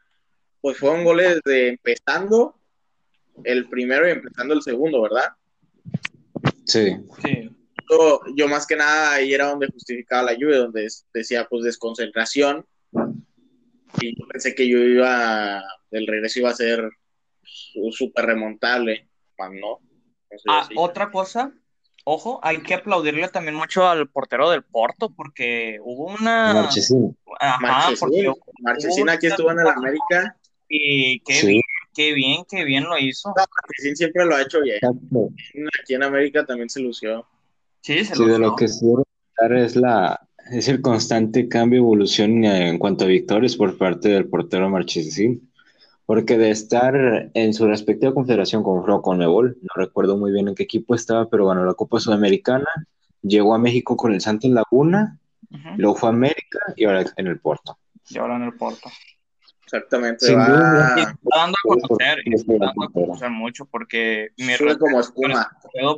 pues 0.61 0.77
fueron 0.77 1.03
goles 1.03 1.39
de 1.45 1.69
empezando 1.69 2.55
el 3.43 3.69
primero 3.69 4.07
y 4.07 4.11
empezando 4.11 4.53
el 4.53 4.61
segundo, 4.61 5.01
¿verdad? 5.01 5.29
Sí. 6.65 6.97
Sí. 7.23 7.49
Yo, 8.35 8.47
más 8.47 8.65
que 8.65 8.75
nada 8.75 9.13
ahí 9.13 9.33
era 9.33 9.47
donde 9.47 9.67
justificaba 9.67 10.23
la 10.23 10.33
lluvia, 10.33 10.59
donde 10.59 10.87
decía 11.13 11.47
pues 11.49 11.63
desconcentración. 11.63 12.65
Y 13.99 14.19
yo 14.19 14.27
pensé 14.27 14.55
que 14.55 14.67
yo 14.67 14.77
iba, 14.77 15.61
el 15.91 16.07
regreso 16.07 16.39
iba 16.39 16.49
a 16.49 16.55
ser 16.55 16.89
súper 17.91 18.25
remontable, 18.25 19.09
no. 19.37 19.79
ah, 20.47 20.67
otra 20.75 21.11
cosa, 21.11 21.51
ojo, 22.03 22.39
hay 22.43 22.61
que 22.61 22.75
aplaudirle 22.75 23.27
también 23.29 23.55
mucho 23.55 23.87
al 23.87 24.07
portero 24.09 24.49
del 24.49 24.63
Porto 24.63 25.09
porque 25.09 25.79
hubo 25.83 26.05
una... 26.05 26.53
Marchesín. 26.53 27.17
Ajá, 27.39 27.91
Marchesín, 28.61 29.09
aquí 29.09 29.27
estuvo 29.27 29.51
en 29.51 29.59
el 29.59 29.67
América. 29.67 30.37
Y 30.69 31.19
qué 31.21 31.45
bien, 31.45 31.61
qué 31.93 32.13
bien, 32.13 32.45
qué 32.49 32.63
bien 32.63 32.85
lo 32.85 32.97
hizo. 32.97 33.29
No, 33.29 33.43
Marchesín 33.63 33.95
siempre 33.95 34.25
lo 34.25 34.35
ha 34.35 34.41
hecho 34.41 34.61
bien. 34.61 34.79
Aquí 35.81 35.95
en 35.95 36.03
América 36.03 36.45
también 36.45 36.69
se 36.69 36.79
lució. 36.79 37.25
Sí, 37.81 38.05
se 38.05 38.15
sí, 38.15 38.25
de 38.25 38.39
lo 38.39 38.55
que 38.55 38.67
sí 38.67 38.85
es 39.49 39.75
la 39.75 40.19
es 40.51 40.67
el 40.67 40.81
constante 40.81 41.47
cambio 41.47 41.79
y 41.79 41.83
evolución 41.83 42.43
en 42.43 42.77
cuanto 42.77 43.05
a 43.05 43.07
victorias 43.07 43.55
por 43.55 43.77
parte 43.77 44.09
del 44.09 44.27
portero 44.27 44.69
Marchesín. 44.69 45.49
Porque 46.05 46.37
de 46.37 46.51
estar 46.51 47.29
en 47.33 47.53
su 47.53 47.67
respectiva 47.67 48.13
confederación 48.13 48.63
con 48.63 48.83
Flo 48.83 49.01
Nebol, 49.15 49.57
no 49.61 49.69
recuerdo 49.75 50.17
muy 50.17 50.31
bien 50.31 50.49
en 50.49 50.55
qué 50.55 50.63
equipo 50.63 50.93
estaba, 50.93 51.29
pero 51.29 51.47
ganó 51.47 51.63
la 51.63 51.73
Copa 51.73 52.01
Sudamericana, 52.01 52.67
llegó 53.21 53.53
a 53.55 53.59
México 53.59 53.95
con 53.95 54.13
el 54.13 54.19
Santos 54.19 54.51
Laguna, 54.51 55.19
luego 55.77 55.95
fue 55.95 56.09
a 56.09 56.11
América 56.11 56.59
y 56.75 56.83
ahora 56.83 57.05
en 57.15 57.27
el 57.27 57.39
Porto. 57.39 57.77
Y 58.09 58.17
ahora 58.17 58.35
en 58.35 58.43
el 58.43 58.53
Porto. 58.55 58.89
Exactamente. 59.63 60.25
Sin 60.25 60.35
duda. 60.35 60.95
Está 60.97 61.37
dando 61.37 61.55
a 61.57 61.79
conocer, 61.79 62.17
está 62.25 62.53
dando 62.59 62.83
a 62.83 62.91
conocer 62.91 63.29
mucho 63.29 63.65
porque 63.65 64.31
mi 64.37 64.53
como 64.77 64.99
espuma. 64.99 65.49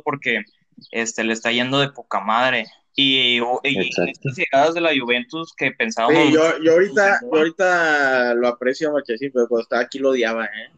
Porque 0.04 0.44
este, 0.92 1.24
le 1.24 1.32
está 1.32 1.50
yendo 1.50 1.80
de 1.80 1.90
poca 1.90 2.20
madre. 2.20 2.66
Y, 2.96 3.40
y 3.64 3.90
estas 3.90 4.36
llegadas 4.36 4.74
de 4.74 4.80
la 4.80 4.92
Juventus 4.96 5.52
que 5.56 5.72
pensábamos. 5.72 6.22
Sí, 6.22 6.32
yo, 6.32 6.62
yo, 6.62 6.72
ahorita, 6.72 7.20
yo 7.22 7.36
ahorita 7.36 8.34
lo 8.34 8.48
aprecio 8.48 8.92
muchísimo, 8.92 9.32
pero 9.34 9.48
cuando 9.48 9.62
estaba 9.62 9.82
aquí 9.82 9.98
lo 9.98 10.10
odiaba, 10.10 10.44
¿eh? 10.44 10.70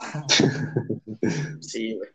sí, 1.60 1.94
güey. 1.94 2.08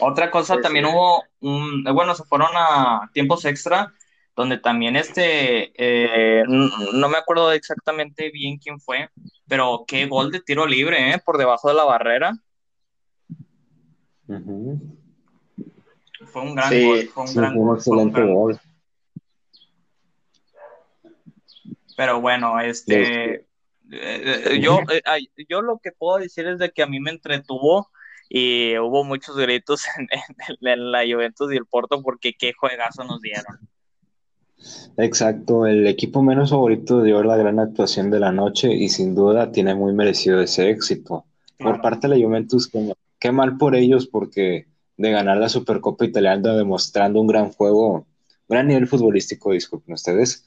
Otra 0.00 0.30
cosa, 0.30 0.60
también 0.60 0.86
hubo 0.86 1.24
un. 1.40 1.84
Bueno, 1.84 2.14
se 2.14 2.24
fueron 2.24 2.48
a 2.54 3.10
tiempos 3.12 3.44
extra, 3.44 3.92
donde 4.34 4.58
también 4.58 4.96
este. 4.96 5.72
Eh, 5.76 6.42
no 6.46 7.08
me 7.08 7.18
acuerdo 7.18 7.52
exactamente 7.52 8.30
bien 8.30 8.58
quién 8.58 8.80
fue, 8.80 9.10
pero 9.46 9.84
qué 9.86 10.06
gol 10.06 10.30
de 10.30 10.40
tiro 10.40 10.66
libre, 10.66 11.12
¿eh? 11.12 11.22
Por 11.24 11.38
debajo 11.38 11.68
de 11.68 11.74
la 11.74 11.84
barrera. 11.84 12.32
Fue 16.32 16.42
un 16.42 16.54
gran 16.54 16.70
gol, 16.70 17.08
fue 17.08 17.24
un 17.24 17.34
gran 17.34 17.58
un 17.58 17.76
excelente 17.76 18.22
gol. 18.22 18.60
Pero 21.96 22.20
bueno, 22.20 22.58
este, 22.60 23.46
eh, 23.92 24.60
yo, 24.62 24.80
eh, 24.88 25.28
yo 25.48 25.62
lo 25.62 25.78
que 25.82 25.92
puedo 25.92 26.18
decir 26.18 26.46
es 26.46 26.58
de 26.58 26.70
que 26.70 26.82
a 26.82 26.86
mí 26.86 27.00
me 27.00 27.10
entretuvo 27.10 27.90
y 28.28 28.78
hubo 28.78 29.04
muchos 29.04 29.36
gritos 29.36 29.84
en, 30.60 30.92
la 30.92 31.00
Juventus 31.00 31.52
y 31.52 31.56
el 31.56 31.66
Porto 31.66 32.00
porque 32.02 32.32
qué 32.38 32.52
juegazo 32.52 33.04
nos 33.04 33.20
dieron. 33.20 33.68
Exacto, 34.96 35.66
el 35.66 35.86
equipo 35.86 36.22
menos 36.22 36.50
favorito 36.50 37.02
dio 37.02 37.22
la 37.22 37.36
gran 37.36 37.58
actuación 37.58 38.10
de 38.10 38.20
la 38.20 38.30
noche 38.30 38.72
y 38.72 38.88
sin 38.88 39.14
duda 39.14 39.50
tiene 39.52 39.74
muy 39.74 39.92
merecido 39.92 40.40
ese 40.40 40.70
éxito. 40.70 41.24
Por 41.58 41.80
parte 41.80 42.08
de 42.08 42.16
la 42.16 42.24
Juventus, 42.24 42.70
qué 43.18 43.32
mal 43.32 43.58
por 43.58 43.74
ellos 43.74 44.06
porque 44.06 44.66
de 45.00 45.10
ganar 45.10 45.38
la 45.38 45.48
Supercopa 45.48 46.04
Italiana 46.04 46.54
demostrando 46.54 47.22
un 47.22 47.26
gran 47.26 47.52
juego, 47.52 48.06
gran 48.46 48.68
nivel 48.68 48.86
futbolístico, 48.86 49.52
disculpen 49.52 49.94
ustedes, 49.94 50.44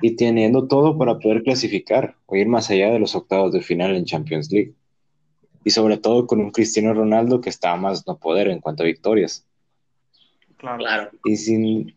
y 0.00 0.14
teniendo 0.14 0.68
todo 0.68 0.96
para 0.96 1.18
poder 1.18 1.42
clasificar 1.42 2.14
o 2.26 2.36
ir 2.36 2.46
más 2.46 2.70
allá 2.70 2.92
de 2.92 3.00
los 3.00 3.16
octavos 3.16 3.52
de 3.52 3.60
final 3.60 3.96
en 3.96 4.04
Champions 4.04 4.52
League. 4.52 4.72
Y 5.64 5.70
sobre 5.70 5.96
todo 5.96 6.28
con 6.28 6.40
un 6.40 6.52
Cristiano 6.52 6.94
Ronaldo 6.94 7.40
que 7.40 7.50
está 7.50 7.74
más 7.74 8.06
no 8.06 8.18
poder 8.18 8.48
en 8.48 8.60
cuanto 8.60 8.84
a 8.84 8.86
victorias. 8.86 9.44
Claro. 10.58 11.10
Y 11.24 11.36
sin, 11.36 11.96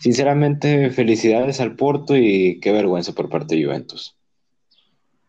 sinceramente, 0.00 0.90
felicidades 0.90 1.60
al 1.60 1.76
Porto 1.76 2.16
y 2.16 2.58
qué 2.58 2.72
vergüenza 2.72 3.12
por 3.12 3.28
parte 3.28 3.54
de 3.54 3.64
Juventus. 3.64 4.16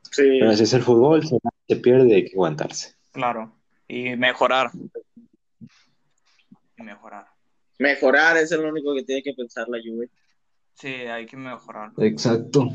Sí. 0.10 0.24
Pero 0.40 0.50
así 0.50 0.64
es 0.64 0.74
el 0.74 0.82
fútbol, 0.82 1.26
se, 1.28 1.38
se 1.68 1.76
pierde 1.76 2.10
y 2.10 2.14
hay 2.14 2.26
que 2.26 2.34
aguantarse. 2.34 2.96
Claro, 3.12 3.52
y 3.88 4.16
mejorar 4.16 4.72
mejorar. 6.84 7.26
Mejorar 7.80 8.38
es 8.38 8.52
el 8.52 8.62
único 8.62 8.94
que 8.94 9.04
tiene 9.04 9.24
que 9.24 9.34
pensar 9.34 9.68
la 9.68 9.80
Juve. 9.84 10.10
Sí, 10.76 10.88
hay 10.88 11.26
que 11.26 11.38
mejorar. 11.38 11.92
Exacto. 11.98 12.70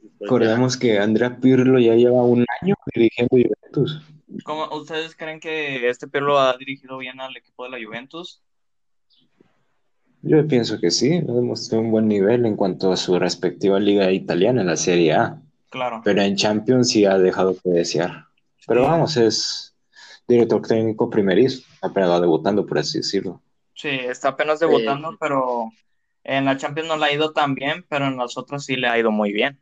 Pues 0.00 0.12
Recordemos 0.20 0.76
que 0.76 0.98
Andrea 0.98 1.38
Pirlo 1.38 1.78
ya 1.78 1.94
lleva 1.94 2.22
un 2.22 2.44
año 2.60 2.74
dirigiendo 2.94 3.36
Juventus. 3.36 4.02
¿Cómo, 4.44 4.68
¿Ustedes 4.74 5.14
creen 5.14 5.40
que 5.40 5.88
este 5.88 6.08
Pirlo 6.08 6.38
ha 6.38 6.56
dirigido 6.56 6.98
bien 6.98 7.20
al 7.20 7.36
equipo 7.36 7.64
de 7.64 7.70
la 7.70 7.84
Juventus? 7.84 8.42
Yo 10.22 10.46
pienso 10.46 10.78
que 10.78 10.90
sí, 10.90 11.16
ha 11.16 11.32
demostrado 11.32 11.82
un 11.82 11.90
buen 11.90 12.06
nivel 12.06 12.46
en 12.46 12.56
cuanto 12.56 12.92
a 12.92 12.96
su 12.96 13.18
respectiva 13.18 13.80
liga 13.80 14.10
italiana, 14.12 14.60
en 14.60 14.68
la 14.68 14.76
Serie 14.76 15.14
A. 15.14 15.42
Claro. 15.68 16.00
Pero 16.04 16.22
en 16.22 16.36
Champions 16.36 16.90
sí 16.90 17.04
ha 17.04 17.18
dejado 17.18 17.56
que 17.60 17.70
desear. 17.70 18.26
Pero 18.66 18.82
vamos, 18.82 19.16
es, 19.16 19.71
director 20.32 20.62
técnico 20.66 21.10
primerizo, 21.10 21.62
apenas 21.80 22.10
va 22.10 22.20
debutando, 22.20 22.66
por 22.66 22.78
así 22.78 22.98
decirlo. 22.98 23.42
Sí, 23.74 23.88
está 23.88 24.28
apenas 24.28 24.60
debutando, 24.60 25.16
pero 25.18 25.70
en 26.24 26.44
la 26.44 26.56
Champions 26.56 26.88
no 26.88 26.96
le 26.96 27.06
ha 27.06 27.12
ido 27.12 27.32
tan 27.32 27.54
bien, 27.54 27.84
pero 27.88 28.06
en 28.06 28.16
los 28.16 28.36
otros 28.36 28.64
sí 28.64 28.76
le 28.76 28.88
ha 28.88 28.98
ido 28.98 29.10
muy 29.10 29.32
bien. 29.32 29.58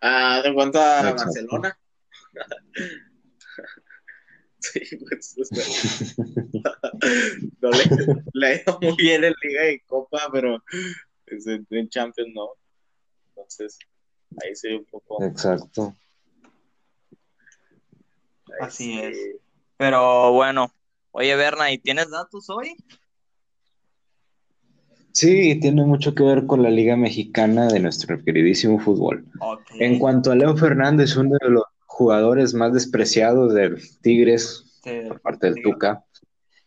Ah, 0.00 0.40
¿de 0.42 0.54
cuánto 0.54 0.80
a 0.80 1.12
Barcelona? 1.12 1.78
sí, 4.58 4.80
pues, 4.96 5.36
no 7.60 7.70
le, 8.32 8.46
ha 8.46 8.54
ido 8.54 8.78
muy 8.80 8.96
bien 8.96 9.24
en 9.24 9.34
Liga 9.42 9.70
y 9.70 9.80
Copa, 9.80 10.28
pero 10.32 10.62
en 11.26 11.88
Champions 11.88 12.30
no. 12.34 12.50
Entonces, 13.28 13.78
ahí 14.42 14.54
sí 14.54 14.68
un 14.68 14.86
poco. 14.86 15.22
Exacto. 15.24 15.94
Así 18.60 18.98
es. 18.98 19.16
Pero 19.76 20.32
bueno, 20.32 20.72
oye 21.12 21.34
Berna, 21.36 21.70
¿y 21.72 21.78
tienes 21.78 22.10
datos 22.10 22.50
hoy? 22.50 22.76
Sí, 25.12 25.58
tiene 25.60 25.84
mucho 25.84 26.14
que 26.14 26.22
ver 26.22 26.46
con 26.46 26.62
la 26.62 26.70
Liga 26.70 26.96
Mexicana 26.96 27.66
de 27.66 27.80
nuestro 27.80 28.22
queridísimo 28.22 28.78
fútbol. 28.78 29.26
En 29.78 29.98
cuanto 29.98 30.30
a 30.30 30.36
Leo 30.36 30.56
Fernández, 30.56 31.16
uno 31.16 31.36
de 31.40 31.50
los 31.50 31.64
jugadores 31.86 32.54
más 32.54 32.72
despreciados 32.72 33.52
del 33.52 33.78
Tigres, 34.00 34.80
por 35.08 35.20
parte 35.20 35.50
del 35.50 35.62
Tuca, 35.62 36.04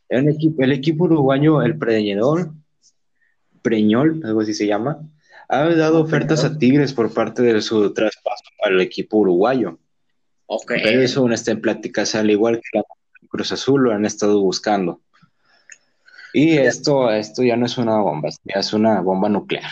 el 0.09 0.27
equipo, 0.27 0.61
el 0.61 0.73
equipo 0.73 1.05
uruguayo, 1.05 1.61
el 1.61 1.77
Preñol, 1.77 2.53
Preñol, 3.61 4.21
algo 4.25 4.41
así 4.41 4.53
se 4.53 4.67
llama, 4.67 5.09
ha 5.47 5.63
dado 5.75 6.01
ofertas 6.01 6.43
a 6.43 6.57
Tigres 6.57 6.93
por 6.93 7.13
parte 7.13 7.41
de 7.41 7.61
su 7.61 7.93
traspaso 7.93 8.43
al 8.63 8.81
equipo 8.81 9.17
uruguayo. 9.17 9.79
Ok. 10.47 10.73
Pero 10.83 11.01
eso 11.01 11.21
aún 11.21 11.33
está 11.33 11.51
en 11.51 11.61
pláticas, 11.61 12.15
al 12.15 12.29
igual 12.29 12.61
que 12.61 12.79
la 12.79 12.83
Cruz 13.29 13.51
Azul 13.51 13.83
lo 13.83 13.91
han 13.91 14.05
estado 14.05 14.39
buscando. 14.41 15.01
Y 16.33 16.57
esto, 16.57 17.11
esto 17.11 17.43
ya 17.43 17.55
no 17.55 17.67
es 17.67 17.77
una 17.77 17.97
bomba, 17.97 18.29
ya 18.43 18.59
es 18.59 18.73
una 18.73 19.01
bomba 19.01 19.29
nuclear. 19.29 19.69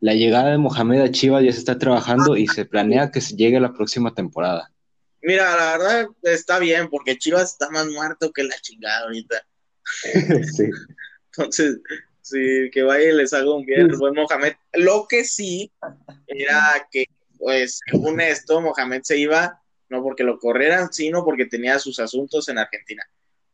La 0.00 0.12
llegada 0.12 0.50
de 0.50 0.58
Mohamed 0.58 1.00
a 1.00 1.10
Chivas 1.10 1.42
ya 1.42 1.52
se 1.52 1.58
está 1.58 1.78
trabajando 1.78 2.36
y 2.36 2.46
se 2.46 2.66
planea 2.66 3.10
que 3.10 3.22
se 3.22 3.36
llegue 3.36 3.58
la 3.58 3.72
próxima 3.72 4.14
temporada. 4.14 4.70
Mira, 5.22 5.56
la 5.56 5.78
verdad 5.78 6.06
está 6.22 6.58
bien, 6.58 6.90
porque 6.90 7.16
Chivas 7.16 7.52
está 7.52 7.70
más 7.70 7.86
muerto 7.86 8.30
que 8.30 8.44
la 8.44 8.54
chingada 8.60 9.04
ahorita. 9.04 9.46
sí. 10.56 10.64
Entonces, 11.32 11.80
sí, 12.20 12.70
que 12.70 12.82
vaya 12.82 13.08
y 13.08 13.14
les 13.14 13.32
haga 13.32 13.54
un 13.54 13.64
bien 13.64 13.88
buen 13.98 14.14
Mohamed. 14.14 14.52
Lo 14.74 15.06
que 15.08 15.24
sí 15.24 15.72
era 16.26 16.86
que, 16.90 17.06
pues, 17.38 17.80
según 17.90 18.20
esto, 18.20 18.60
Mohamed 18.60 19.00
se 19.02 19.16
iba, 19.16 19.62
no 19.88 20.02
porque 20.02 20.24
lo 20.24 20.38
corrieran, 20.38 20.92
sino 20.92 21.24
porque 21.24 21.46
tenía 21.46 21.78
sus 21.78 21.98
asuntos 22.00 22.48
en 22.48 22.58
Argentina. 22.58 23.02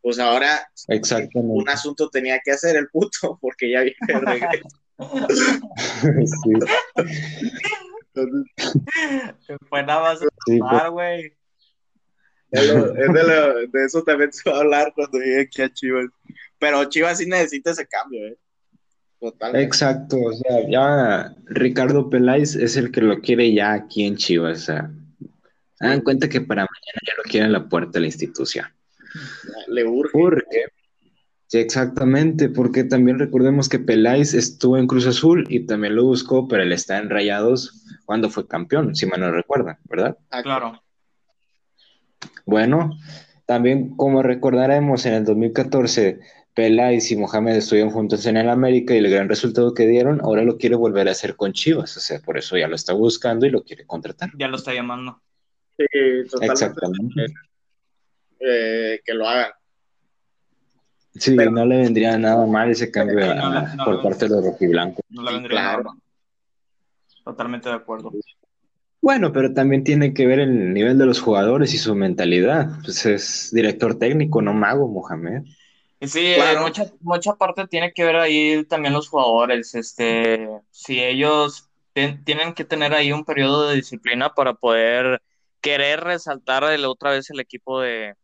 Pues 0.03 0.19
ahora 0.19 0.67
Exactamente. 0.89 1.53
un 1.55 1.69
asunto 1.69 2.09
tenía 2.09 2.41
que 2.45 2.53
hacer 2.53 2.77
el 2.77 2.89
puto, 2.89 3.39
porque 3.43 3.71
ya 3.71 3.81
viene 3.83 3.97
el 4.09 4.21
regreso. 4.23 4.69
Sí, 6.27 6.51
Fue 9.69 9.83
nada 9.87 10.01
más 10.01 10.19
sí, 10.47 10.59
tomar, 10.59 10.91
güey. 10.91 11.33
Es 12.51 12.69
lo- 12.75 12.95
es 12.97 13.13
de, 13.13 13.23
lo- 13.23 13.55
de 13.69 13.85
eso 13.87 14.03
también 14.03 14.33
se 14.33 14.51
va 14.51 14.57
a 14.57 14.61
hablar 14.61 14.93
cuando 14.95 15.19
llegue 15.19 15.43
aquí 15.43 15.63
a 15.63 15.73
Chivas. 15.73 16.07
Pero 16.59 16.85
Chivas 16.87 17.19
sí 17.19 17.27
necesita 17.27 17.71
ese 17.71 17.87
cambio, 17.87 18.27
¿eh? 18.27 18.37
Totalmente. 19.21 19.67
Exacto, 19.67 20.17
o 20.19 20.33
sea, 20.33 20.69
ya 20.69 21.35
Ricardo 21.45 22.09
Peláez 22.11 22.57
es 22.57 22.77
el 22.77 22.91
que 22.91 23.03
lo 23.03 23.21
quiere 23.21 23.53
ya 23.53 23.73
aquí 23.75 24.05
en 24.05 24.17
Chivas, 24.17 24.63
o 24.63 24.65
sea, 24.65 24.91
hagan 25.81 26.03
cuenta 26.03 26.29
que 26.29 26.41
para 26.41 26.63
mañana 26.63 27.01
ya 27.07 27.15
lo 27.17 27.23
quiere 27.25 27.47
en 27.47 27.53
la 27.53 27.69
puerta 27.69 27.93
de 27.93 28.01
la 28.01 28.07
institución. 28.07 28.67
Le 29.69 29.85
urge. 29.85 30.11
Porque, 30.13 30.67
sí, 31.47 31.59
exactamente, 31.59 32.49
porque 32.49 32.85
también 32.85 33.19
recordemos 33.19 33.69
que 33.69 33.79
Peláez 33.79 34.35
estuvo 34.35 34.77
en 34.77 34.87
Cruz 34.87 35.07
Azul 35.07 35.47
y 35.49 35.67
también 35.67 35.97
lo 35.97 36.05
buscó, 36.05 36.47
pero 36.47 36.63
él 36.63 36.73
está 36.73 36.99
en 36.99 37.11
Rayados 37.11 37.85
cuando 38.05 38.31
fue 38.31 38.47
campeón, 38.47 38.95
si 38.95 39.07
mal 39.07 39.21
no 39.21 39.33
recuerdan, 39.33 39.79
¿verdad? 39.85 40.17
Ah, 40.31 40.43
Claro. 40.43 40.83
Bueno, 42.45 42.99
también 43.47 43.97
como 43.97 44.23
recordaremos 44.23 45.07
en 45.07 45.15
el 45.15 45.25
2014, 45.25 46.21
Peláez 46.55 47.11
y 47.11 47.17
Mohamed 47.17 47.57
estuvieron 47.57 47.91
juntos 47.91 48.27
en 48.27 48.37
el 48.37 48.49
América 48.49 48.95
y 48.95 48.99
el 48.99 49.09
gran 49.09 49.29
resultado 49.29 49.73
que 49.73 49.87
dieron, 49.87 50.21
ahora 50.21 50.43
lo 50.43 50.59
quiere 50.59 50.77
volver 50.77 51.09
a 51.09 51.13
hacer 51.13 51.37
con 51.37 51.53
Chivas, 51.53 51.97
o 51.97 52.01
sea, 52.01 52.19
por 52.21 52.37
eso 52.37 52.59
ya 52.59 52.69
lo 52.69 52.75
está 52.75 52.93
buscando 52.93 53.47
y 53.47 53.51
lo 53.51 53.63
quiere 53.63 53.87
contratar. 53.87 54.31
Ya 54.37 54.49
lo 54.49 54.57
está 54.57 54.75
llamando. 54.75 55.23
Sí, 55.91 56.29
totalmente. 56.31 56.53
Exactamente. 56.53 57.27
Eh, 58.41 59.01
que 59.05 59.15
lo 59.15 59.29
hagan. 59.29 59.51
Sí, 61.15 61.35
Pero- 61.37 61.51
no 61.51 61.65
le 61.67 61.79
vendría 61.79 62.17
nada 62.19 62.47
mal 62.47 62.71
ese 62.71 62.91
cambio 62.91 63.21
Sí, 63.21 63.27
no 63.35 63.47
a- 63.47 63.63
le- 63.69 63.77
no 63.77 63.85
por 63.85 64.03
parte 64.03 64.27
de 64.27 64.31
los 64.31 64.45
rojiblancos. 64.45 65.05
No 65.09 65.23
le 65.23 65.33
vendría 65.33 65.61
claro. 65.61 65.83
nada 65.83 65.95
mal. 65.95 66.03
Totalmente 67.25 67.69
de 67.69 67.75
acuerdo. 67.75 68.13
Bueno, 69.03 69.33
pero 69.33 69.53
también 69.53 69.83
tiene 69.85 70.13
que 70.15 70.27
ver 70.27 70.41
el 70.41 70.73
nivel 70.75 70.99
de 70.99 71.07
los 71.07 71.21
jugadores 71.21 71.73
y 71.75 71.79
su 71.79 71.95
mentalidad. 71.95 72.69
Pues 72.85 73.05
es 73.07 73.51
director 73.53 73.99
técnico, 73.99 74.41
no 74.43 74.53
mago, 74.53 74.89
Mohamed. 74.89 75.43
Sí, 76.03 76.33
Claro. 76.37 76.61
eh, 76.61 76.63
mucha, 76.63 76.85
mucha 77.01 77.35
parte 77.35 77.67
tiene 77.67 77.93
que 77.93 78.05
ver 78.05 78.17
ahí 78.17 78.65
también 78.65 78.95
los 78.95 79.09
jugadores. 79.09 79.75
Este, 79.75 80.49
si 80.71 81.03
ellos 81.03 81.69
ten- 81.93 82.23
tienen 82.25 82.55
que 82.55 82.65
tener 82.65 82.95
ahí 82.95 83.13
un 83.13 83.25
periodo 83.25 83.69
de 83.69 83.77
disciplina 83.77 84.33
para 84.35 84.55
poder 84.55 85.21
querer 85.61 86.01
resaltar 86.01 86.65
el- 86.65 86.85
otra 86.85 87.11
vez 87.13 87.31
el 87.31 87.41
equipo 87.41 87.81
de, 87.81 88.15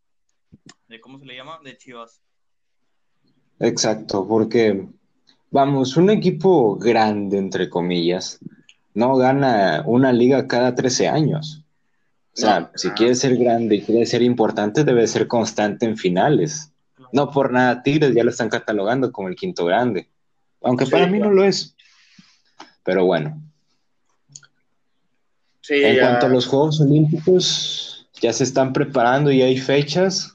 de 0.87 0.99
¿cómo 0.99 1.19
se 1.19 1.25
le 1.25 1.35
llama? 1.35 1.59
De 1.63 1.77
Chivas. 1.77 2.21
Exacto, 3.59 4.27
porque, 4.27 4.87
vamos, 5.49 5.97
un 5.97 6.09
equipo 6.09 6.75
grande, 6.77 7.37
entre 7.37 7.69
comillas, 7.69 8.39
no 8.93 9.15
gana 9.17 9.83
una 9.85 10.11
liga 10.13 10.47
cada 10.47 10.75
13 10.75 11.07
años. 11.07 11.63
O 12.33 12.39
sea, 12.39 12.59
No. 12.61 12.69
si 12.75 12.91
quiere 12.91 13.15
ser 13.15 13.35
grande 13.37 13.75
y 13.75 13.81
quiere 13.81 14.05
ser 14.05 14.21
importante, 14.21 14.83
debe 14.83 15.07
ser 15.07 15.27
constante 15.27 15.85
en 15.85 15.97
finales. 15.97 16.71
No 17.11 17.31
por 17.31 17.51
nada, 17.51 17.81
Tigres 17.81 18.13
ya 18.13 18.23
lo 18.23 18.29
están 18.29 18.49
catalogando 18.49 19.11
como 19.11 19.27
el 19.27 19.35
quinto 19.35 19.65
grande, 19.65 20.07
aunque 20.61 20.85
Sí, 20.85 20.91
para 20.91 21.07
mí 21.07 21.17
claro. 21.17 21.31
no 21.31 21.37
lo 21.37 21.43
es. 21.45 21.75
Pero 22.83 23.05
bueno, 23.05 23.41
Sí, 25.67 25.75
en 25.75 25.95
ya- 25.95 26.01
cuanto 26.01 26.25
a 26.27 26.29
los 26.29 26.45
Juegos 26.47 26.79
Olímpicos, 26.81 28.09
ya 28.21 28.31
se 28.33 28.43
están 28.43 28.73
preparando 28.73 29.31
y 29.31 29.41
hay 29.41 29.57
fechas. 29.57 30.33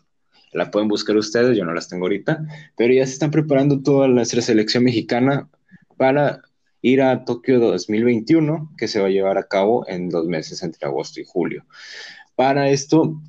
La 0.53 0.71
pueden 0.71 0.89
buscar 0.89 1.17
ustedes, 1.17 1.57
yo 1.57 1.65
no 1.65 1.73
las 1.73 1.89
tengo 1.89 2.05
ahorita, 2.05 2.45
pero 2.77 2.93
ya 2.93 3.07
se 3.07 3.15
están 3.15 3.31
preparando 3.31 3.81
toda 3.83 4.07
nuestra 4.09 4.43
selección 4.43 4.85
mexicana 4.85 5.49
para 5.97 6.43
ir 6.83 7.01
a 7.01 7.25
Tokio 7.25 7.59
2021, 7.61 8.71
que 8.77 8.89
se 8.89 9.01
va 9.01 9.07
a 9.07 9.11
llevar 9.11 9.39
a 9.39 9.45
cabo 9.49 9.87
en 9.89 10.11
dos 10.11 10.27
meses 10.27 10.63
entre 10.63 10.87
agosto 10.87 11.21
y 11.21 11.25
julio. 11.27 11.65
Para 12.37 12.69
esto, 12.69 13.21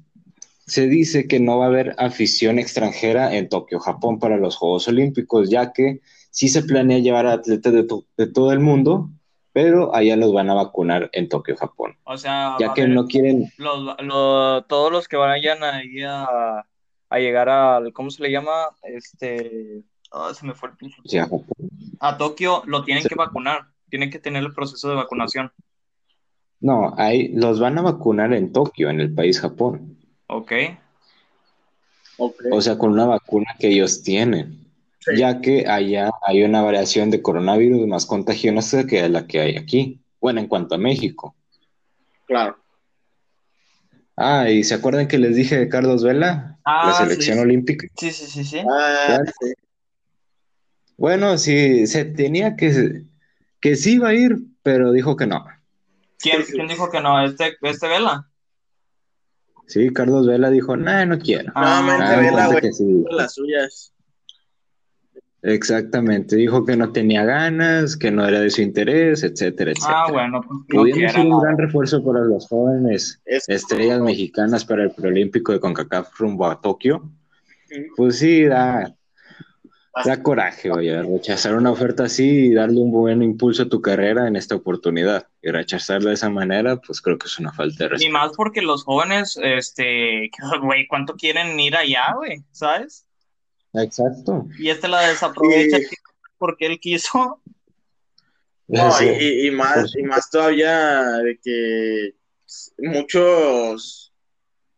se 0.65 0.87
dice 0.87 1.27
que 1.27 1.39
no 1.39 1.59
va 1.59 1.65
a 1.65 1.67
haber 1.69 1.95
afición 1.97 2.59
extranjera 2.59 3.35
en 3.35 3.49
Tokio, 3.49 3.79
Japón, 3.79 4.19
para 4.19 4.37
los 4.37 4.55
Juegos 4.57 4.87
Olímpicos, 4.87 5.49
ya 5.49 5.71
que 5.73 6.01
sí 6.31 6.49
se 6.49 6.63
planea 6.63 6.99
llevar 6.99 7.27
a 7.27 7.33
atletas 7.33 7.73
de, 7.73 7.83
to- 7.83 8.05
de 8.17 8.27
todo 8.27 8.51
el 8.51 8.59
mundo, 8.59 9.09
pero 9.53 9.95
allá 9.95 10.15
los 10.15 10.33
van 10.33 10.49
a 10.49 10.55
vacunar 10.55 11.09
en 11.13 11.29
Tokio, 11.29 11.55
Japón, 11.55 11.95
O 12.03 12.17
sea, 12.17 12.57
ya 12.59 12.73
que 12.73 12.87
no 12.87 13.05
quieren, 13.07 13.51
los, 13.57 13.95
lo- 14.01 14.63
todos 14.65 14.91
los 14.91 15.07
que 15.07 15.15
vayan 15.15 15.63
ahí 15.63 16.01
a, 16.01 16.65
a 17.09 17.19
llegar 17.19 17.49
al, 17.49 17.93
¿cómo 17.93 18.09
se 18.09 18.23
le 18.23 18.31
llama? 18.31 18.69
Este, 18.81 19.83
ah, 20.11 20.31
se 20.33 20.45
me 20.45 20.53
fue 20.55 20.69
el 20.69 20.75
pinche. 20.75 20.97
sí, 21.05 21.17
a 21.99 22.17
Tokio 22.17 22.63
lo 22.65 22.83
tienen 22.83 23.03
Sí. 23.03 23.09
que 23.09 23.15
vacunar. 23.15 23.67
Tienen 23.89 24.09
que 24.09 24.17
tener 24.19 24.43
el 24.43 24.53
proceso 24.53 24.89
de 24.89 24.95
vacunación. 24.95 25.51
No, 26.59 26.95
ahí 26.97 27.27
los 27.33 27.59
van 27.59 27.77
a 27.77 27.83
vacunar 27.83 28.33
en 28.33 28.51
Tokio, 28.51 28.89
en 28.89 28.99
el 28.99 29.13
país 29.13 29.39
Japón, 29.39 29.97
¿Ok? 30.27 30.51
ok. 32.17 32.35
o 32.51 32.61
sea, 32.61 32.77
con 32.77 32.91
una 32.91 33.05
vacuna 33.05 33.55
que 33.59 33.67
ellos 33.67 34.01
tienen, 34.01 34.62
Sí. 35.05 35.17
ya 35.17 35.41
que 35.41 35.67
allá 35.67 36.09
hay 36.25 36.43
una 36.43 36.61
variación 36.61 37.09
de 37.11 37.21
coronavirus 37.21 37.87
más 37.87 38.05
contagiosa 38.05 38.85
que 38.85 39.07
la 39.09 39.27
que 39.27 39.41
hay 39.41 39.57
aquí. 39.57 40.01
Bueno, 40.21 40.39
en 40.39 40.47
cuanto 40.47 40.75
a 40.75 40.77
México. 40.77 41.35
Claro. 42.25 42.57
Ah, 44.15 44.49
y 44.49 44.63
¿se 44.63 44.75
acuerdan 44.75 45.07
que 45.07 45.17
les 45.17 45.35
dije 45.35 45.57
de 45.57 45.67
Carlos 45.69 46.03
Vela? 46.03 46.57
Ah, 46.63 46.87
la 46.87 46.93
selección 46.93 47.37
sí. 47.37 47.41
olímpica. 47.43 47.87
Sí, 47.97 48.11
sí, 48.11 48.25
sí, 48.27 48.43
sí. 48.45 48.59
Ah, 48.71 49.19
sí. 49.41 49.53
Bueno, 50.97 51.37
sí, 51.37 51.87
se 51.87 52.05
tenía 52.05 52.55
que, 52.55 53.03
que 53.59 53.75
sí 53.75 53.93
iba 53.95 54.09
a 54.09 54.13
ir, 54.13 54.37
pero 54.61 54.91
dijo 54.91 55.15
que 55.17 55.25
no. 55.27 55.43
¿Quién, 56.19 56.43
quién 56.43 56.67
dijo 56.67 56.89
que 56.89 57.01
no? 57.01 57.21
¿Este, 57.25 57.57
este 57.61 57.87
Vela? 57.87 58.29
Sí, 59.67 59.89
Carlos 59.91 60.27
Vela 60.27 60.49
dijo, 60.49 60.77
nah, 60.77 61.05
no 61.05 61.17
quiero. 61.19 61.51
Ah, 61.55 61.81
Nuevamente 61.83 62.13
Ah, 62.13 62.19
Vela, 62.19 62.45
cuenta 62.45 62.61
güey. 62.61 62.73
sí. 62.73 63.03
Las 63.09 63.33
suyas. 63.33 63.92
Exactamente, 65.45 66.37
dijo 66.37 66.65
que 66.65 66.77
no 66.77 66.93
tenía 66.93 67.25
ganas, 67.25 67.97
que 67.97 68.11
no 68.11 68.25
era 68.25 68.39
de 68.39 68.49
su 68.49 68.61
interés, 68.61 69.23
etcétera, 69.23 69.71
etcétera. 69.71 70.03
Ah, 70.07 70.11
bueno, 70.11 70.41
pues 70.41 70.93
quiera, 70.93 71.11
ser 71.11 71.25
un 71.25 71.41
gran 71.41 71.57
refuerzo 71.57 72.01
para 72.01 72.21
los 72.21 72.47
jóvenes 72.47 73.21
Es 73.25 73.49
estrellas 73.49 73.99
mexicanas 73.99 74.63
para 74.63 74.83
el 74.83 74.91
preolímpico 74.91 75.51
de 75.51 75.59
CONCACAF 75.59 76.17
rumbo 76.17 76.47
a 76.47 76.61
Tokio. 76.61 77.11
Sí. 77.67 77.87
Pues 77.97 78.19
sí, 78.19 78.43
da, 78.45 78.95
da 80.05 80.23
coraje, 80.23 80.71
oye, 80.71 81.03
rechazar 81.03 81.55
una 81.55 81.71
oferta 81.71 82.05
así 82.05 82.45
y 82.47 82.53
darle 82.53 82.79
un 82.79 82.91
buen 82.91 83.21
impulso 83.21 83.63
a 83.63 83.69
tu 83.69 83.81
carrera 83.81 84.29
en 84.29 84.37
esta 84.37 84.55
oportunidad. 84.55 85.27
Y 85.41 85.51
rechazarla 85.51 86.09
de 86.09 86.15
esa 86.15 86.29
manera, 86.29 86.77
pues 86.77 87.01
creo 87.01 87.17
que 87.17 87.27
es 87.27 87.37
una 87.37 87.51
falta 87.51 87.83
de 87.83 87.85
Y 87.85 87.89
respeto. 87.89 88.13
más 88.13 88.31
porque 88.37 88.61
los 88.61 88.85
jóvenes, 88.85 89.37
este, 89.43 90.31
güey, 90.63 90.87
¿cuánto 90.87 91.15
quieren 91.15 91.59
ir 91.59 91.75
allá, 91.75 92.13
güey? 92.15 92.43
¿Sabes? 92.51 93.05
Exacto. 93.73 94.47
Y 94.59 94.69
este 94.69 94.87
la 94.87 95.01
desaprovecha 95.07 95.77
porque 96.37 96.65
él 96.67 96.79
quiso. 96.79 97.39
No, 98.65 98.91
Sí. 98.93 99.05
y, 99.05 99.47
y- 99.47 99.51
más, 99.51 99.93
y 99.95 100.03
más 100.03 100.29
todavía 100.31 101.01
de 101.17 101.37
que 101.43 102.13
muchos, 102.77 104.13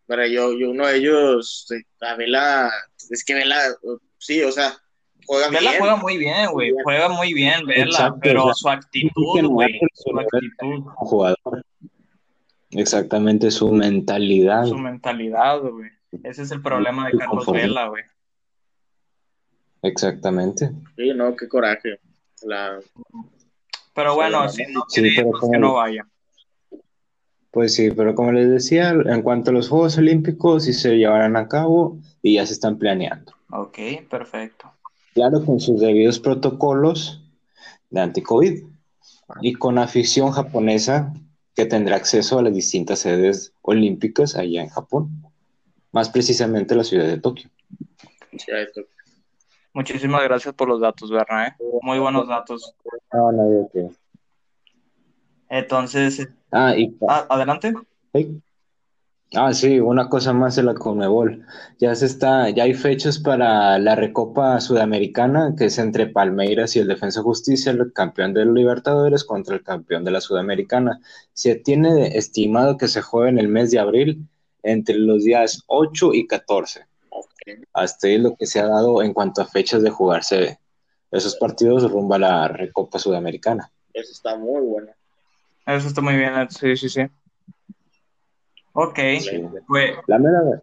para 0.07 0.27
yo, 0.27 0.57
yo 0.57 0.71
uno 0.71 0.87
de 0.87 0.97
ellos, 0.97 1.67
eh, 1.71 1.83
a 2.01 2.15
Vela, 2.15 2.71
es 3.11 3.23
que 3.23 3.35
Vela, 3.35 3.59
sí, 4.17 4.41
o 4.41 4.51
sea, 4.51 4.75
juega 5.27 5.49
Vela 5.49 5.69
bien. 5.69 5.79
juega 5.79 5.95
muy 5.97 6.17
bien, 6.17 6.51
güey, 6.51 6.73
juega 6.83 7.09
muy 7.09 7.33
bien, 7.33 7.65
Vela, 7.65 7.85
Exacto, 7.85 8.19
pero 8.21 8.43
o 8.45 8.45
sea, 8.47 8.53
su 8.55 8.69
actitud, 8.69 9.45
güey, 9.49 9.79
su 9.93 10.19
actitud, 10.19 10.83
jugador. 10.95 11.63
Exactamente, 12.71 13.51
su 13.51 13.71
mentalidad. 13.71 14.65
su 14.65 14.77
mentalidad, 14.79 15.59
güey. 15.61 15.91
Ese 16.23 16.41
es 16.41 16.51
el 16.51 16.61
problema 16.61 17.07
de 17.07 17.17
Carlos. 17.17 17.45
Vela, 17.51 17.87
güey. 17.87 18.03
Exactamente. 19.85 20.71
Sí, 20.95 21.13
no, 21.15 21.35
qué 21.35 21.47
coraje. 21.47 21.99
La, 22.43 22.79
Pero 23.93 24.15
bueno, 24.15 24.49
Sí, 24.49 24.63
si 24.65 24.73
no 24.73 24.81
sí, 24.89 25.01
quiere 25.01 25.09
ir, 25.09 25.15
pero 25.17 25.29
pues 25.31 25.41
como- 25.41 25.51
que 25.53 25.59
no 25.59 25.73
vaya. 25.75 26.07
Pues 27.51 27.73
sí, 27.73 27.89
pero 27.91 28.15
como 28.15 28.31
les 28.33 28.49
decía, 28.49 28.89
en 28.89 29.21
cuanto 29.21 29.51
a 29.51 29.53
los 29.53 29.69
Juegos 29.69 29.97
Olímpicos, 29.97 30.65
sí 30.65 30.73
se 30.73 30.97
llevarán 30.97 31.37
a 31.37 31.47
cabo 31.47 31.97
y 32.21 32.33
ya 32.35 32.45
se 32.45 32.51
están 32.53 32.77
planeando. 32.77 33.31
Ok, 33.51 33.77
perfecto. 34.09 34.69
Claro, 35.13 35.45
con 35.45 35.61
sus 35.61 35.79
debidos 35.79 36.19
protocolos 36.19 37.21
de 37.89 38.01
anti-COVID 38.01 38.63
y 39.41 39.53
con 39.53 39.77
afición 39.77 40.31
japonesa 40.31 41.13
que 41.55 41.65
tendrá 41.65 41.95
acceso 41.95 42.37
a 42.39 42.41
las 42.41 42.53
distintas 42.53 42.99
sedes 42.99 43.53
olímpicas 43.61 44.35
allá 44.35 44.61
en 44.61 44.67
Japón, 44.69 45.23
más 45.93 46.09
precisamente 46.09 46.75
la 46.75 46.83
ciudad 46.83 47.05
de 47.07 47.19
Tokio. 47.21 47.49
Muchísimas 49.75 50.23
gracias 50.23 50.55
por 50.55 50.67
los 50.67 50.81
datos, 50.81 51.11
Berna, 51.11 51.49
¿eh? 51.49 51.55
Muy 51.83 51.99
buenos 51.99 52.27
datos. 52.27 52.73
No, 53.13 53.31
nadie 53.31 53.67
que... 53.71 53.89
Entonces, 55.47 56.27
Ah, 56.55 56.73
y 56.77 56.95
ah, 57.09 57.27
adelante. 57.29 57.73
¿Sí? 58.13 58.41
Ah, 59.33 59.53
sí, 59.53 59.81
una 59.81 60.07
cosa 60.07 60.31
más 60.31 60.55
de 60.55 60.63
la 60.63 60.73
Conmebol. 60.73 61.45
Ya 61.79 61.93
se 61.95 62.05
está, 62.05 62.49
ya 62.49 62.63
hay 62.63 62.73
fechas 62.73 63.19
para 63.19 63.77
la 63.77 63.95
Recopa 63.95 64.61
Sudamericana, 64.61 65.53
que 65.57 65.65
es 65.65 65.77
entre 65.79 66.07
Palmeiras 66.07 66.75
y 66.75 66.79
el 66.79 66.87
Defensa 66.87 67.21
Justicia, 67.21 67.73
el 67.73 67.91
campeón 67.91 68.33
de 68.33 68.45
los 68.45 68.55
Libertadores 68.55 69.25
contra 69.25 69.55
el 69.55 69.63
campeón 69.63 70.05
de 70.05 70.11
la 70.11 70.21
Sudamericana. 70.21 71.01
Se 71.33 71.55
tiene 71.55 72.17
estimado 72.17 72.77
que 72.77 72.87
se 72.87 73.01
juegue 73.01 73.31
en 73.31 73.39
el 73.39 73.49
mes 73.49 73.71
de 73.71 73.79
abril 73.79 74.25
entre 74.63 74.95
los 74.95 75.25
días 75.25 75.63
8 75.67 76.13
y 76.13 76.25
14. 76.25 76.85
Hasta 77.73 78.07
ahí 78.07 78.17
lo 78.17 78.35
que 78.35 78.45
se 78.45 78.59
ha 78.59 78.67
dado 78.67 79.01
en 79.03 79.13
cuanto 79.13 79.41
a 79.41 79.45
fechas 79.45 79.81
de 79.83 79.89
jugarse 79.89 80.59
esos 81.11 81.35
partidos 81.37 81.89
rumbo 81.91 82.15
a 82.15 82.19
la 82.19 82.47
Recopa 82.47 82.99
Sudamericana. 82.99 83.71
Eso 83.93 84.11
está 84.11 84.35
muy 84.37 84.61
bueno. 84.61 84.91
Eso 85.65 85.87
está 85.87 86.01
muy 86.01 86.15
bien, 86.15 86.31
sí, 86.49 86.75
sí, 86.75 86.89
sí. 86.89 87.01
Ok, 88.73 88.99
Sí. 89.19 89.41
pues, 89.67 89.91
La, 90.07 90.19
mera- 90.19 90.61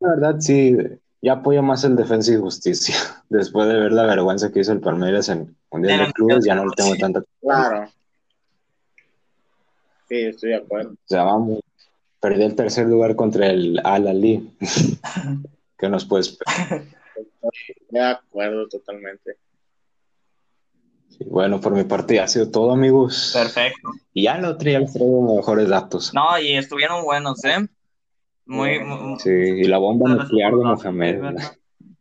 la 0.00 0.08
verdad, 0.10 0.36
sí, 0.40 0.76
ya 1.22 1.32
apoyo 1.34 1.62
más 1.62 1.82
el 1.84 1.96
Defensa 1.96 2.32
y 2.32 2.36
Justicia. 2.36 2.94
Después 3.30 3.66
de 3.68 3.74
ver 3.80 3.92
la 3.92 4.04
vergüenza 4.04 4.52
que 4.52 4.60
hizo 4.60 4.72
el 4.72 4.80
Palmeiras 4.80 5.28
en 5.30 5.38
el 5.40 5.56
Mundial 5.72 6.06
de 6.06 6.12
Clubes, 6.12 6.44
ya 6.44 6.54
no 6.54 6.64
le 6.66 6.72
tengo 6.76 6.92
sí. 6.94 7.00
tanta... 7.00 7.20
O 7.20 7.24
Claro. 7.40 7.88
Sí, 10.08 10.14
estoy 10.20 10.50
de 10.50 10.56
acuerdo. 10.56 10.94
sea, 11.06 11.24
vamos, 11.24 11.60
perdí 12.20 12.44
el 12.44 12.54
tercer 12.54 12.86
lugar 12.86 13.16
contra 13.16 13.46
el 13.48 13.80
Al-Ali. 13.82 14.50
¿Qué 15.78 15.88
nos 15.88 16.04
puede 16.04 16.22
esperar? 16.22 16.84
De 17.90 18.00
acuerdo 18.00 18.68
totalmente. 18.68 19.36
Sí, 21.08 21.24
bueno, 21.30 21.60
por 21.60 21.72
mi 21.72 21.84
parte 21.84 22.16
ya 22.16 22.24
ha 22.24 22.28
sido 22.28 22.50
todo, 22.50 22.72
amigos. 22.72 23.30
perfecto. 23.32 23.90
Y 24.12 24.24
ya 24.24 24.38
la 24.38 24.50
otra 24.50 24.72
ya 24.72 24.80
les 24.80 24.92
traigo 24.92 25.36
mejores 25.36 25.68
datos. 25.68 26.12
No, 26.12 26.38
y 26.38 26.56
estuvieron 26.56 27.04
buenos, 27.04 27.42
¿eh? 27.44 27.66
Muy, 28.46 28.80
muy- 28.80 29.18
Sí, 29.20 29.30
y 29.30 29.64
la 29.64 29.78
bomba 29.78 30.10
nuclear 30.10 30.52
de 30.52 30.64
Mohamed. 30.64 31.36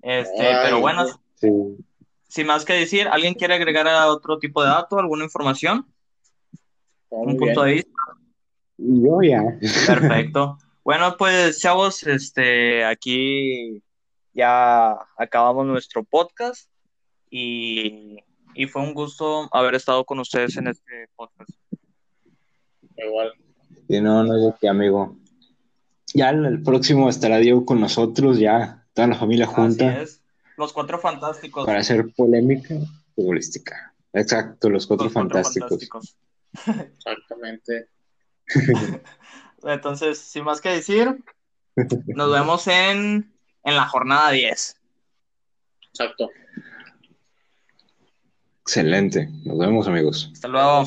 Este, 0.02 0.42
Ay, 0.48 0.56
pero 0.66 0.80
bueno, 0.82 1.06
Sí. 1.36 1.50
sin 2.28 2.48
más 2.48 2.66
que 2.66 2.74
decir, 2.74 3.08
¿alguien 3.08 3.36
quiere 3.36 3.54
agregar 3.56 3.88
a 3.88 4.08
otro 4.08 4.38
tipo 4.40 4.62
de 4.64 4.70
dato, 4.70 5.00
alguna 5.00 5.24
información? 5.24 5.86
Un 7.10 7.38
punto 7.38 7.64
de 7.64 7.74
vista. 7.74 7.92
Yo 8.78 9.22
ya. 9.22 9.44
Perfecto. 9.88 10.58
Bueno, 10.86 11.16
pues, 11.18 11.60
chavos, 11.60 12.04
este, 12.04 12.86
aquí 12.86 13.82
ya 14.34 14.96
acabamos 15.18 15.66
nuestro 15.66 16.04
podcast 16.04 16.70
y, 17.28 18.18
y 18.54 18.68
fue 18.68 18.84
un 18.84 18.94
gusto 18.94 19.50
haber 19.52 19.74
estado 19.74 20.06
con 20.06 20.20
ustedes 20.20 20.58
en 20.58 20.68
este 20.68 21.10
podcast. 21.16 21.50
Igual. 22.98 23.34
Y 23.88 24.00
no, 24.00 24.24
no 24.24 24.36
digo 24.36 24.56
que 24.62 24.70
amigo. 24.70 25.18
Ya 26.14 26.30
el, 26.30 26.46
el 26.46 26.62
próximo 26.62 27.10
estará 27.10 27.38
Diego 27.38 27.66
con 27.66 27.82
nosotros, 27.82 28.38
ya 28.38 28.86
toda 28.94 29.08
la 29.08 29.16
familia 29.16 29.46
Así 29.46 29.56
junta 29.56 30.02
es. 30.04 30.22
Los 30.56 30.72
cuatro 30.72 31.00
fantásticos. 31.00 31.66
para 31.66 31.80
hacer 31.80 32.14
polémica 32.16 32.76
futbolística. 33.16 33.96
Exacto, 34.14 34.70
los 34.70 34.86
cuatro 34.86 35.06
Los 35.06 35.14
cuatro 35.14 35.30
fantásticos. 35.44 36.16
fantásticos. 36.52 36.94
Exactamente. 36.96 37.90
Entonces, 39.66 40.20
sin 40.20 40.44
más 40.44 40.62
que 40.62 40.70
decir, 40.70 41.24
nos 42.08 42.32
vemos 42.32 42.68
en, 42.68 43.34
en 43.64 43.76
la 43.76 43.88
jornada 43.88 44.32
10. 44.32 44.78
Exacto. 45.90 46.30
Excelente. 48.62 49.30
Nos 49.44 49.58
vemos, 49.58 49.88
amigos. 49.88 50.30
Hasta 50.34 50.48
luego. 50.48 50.86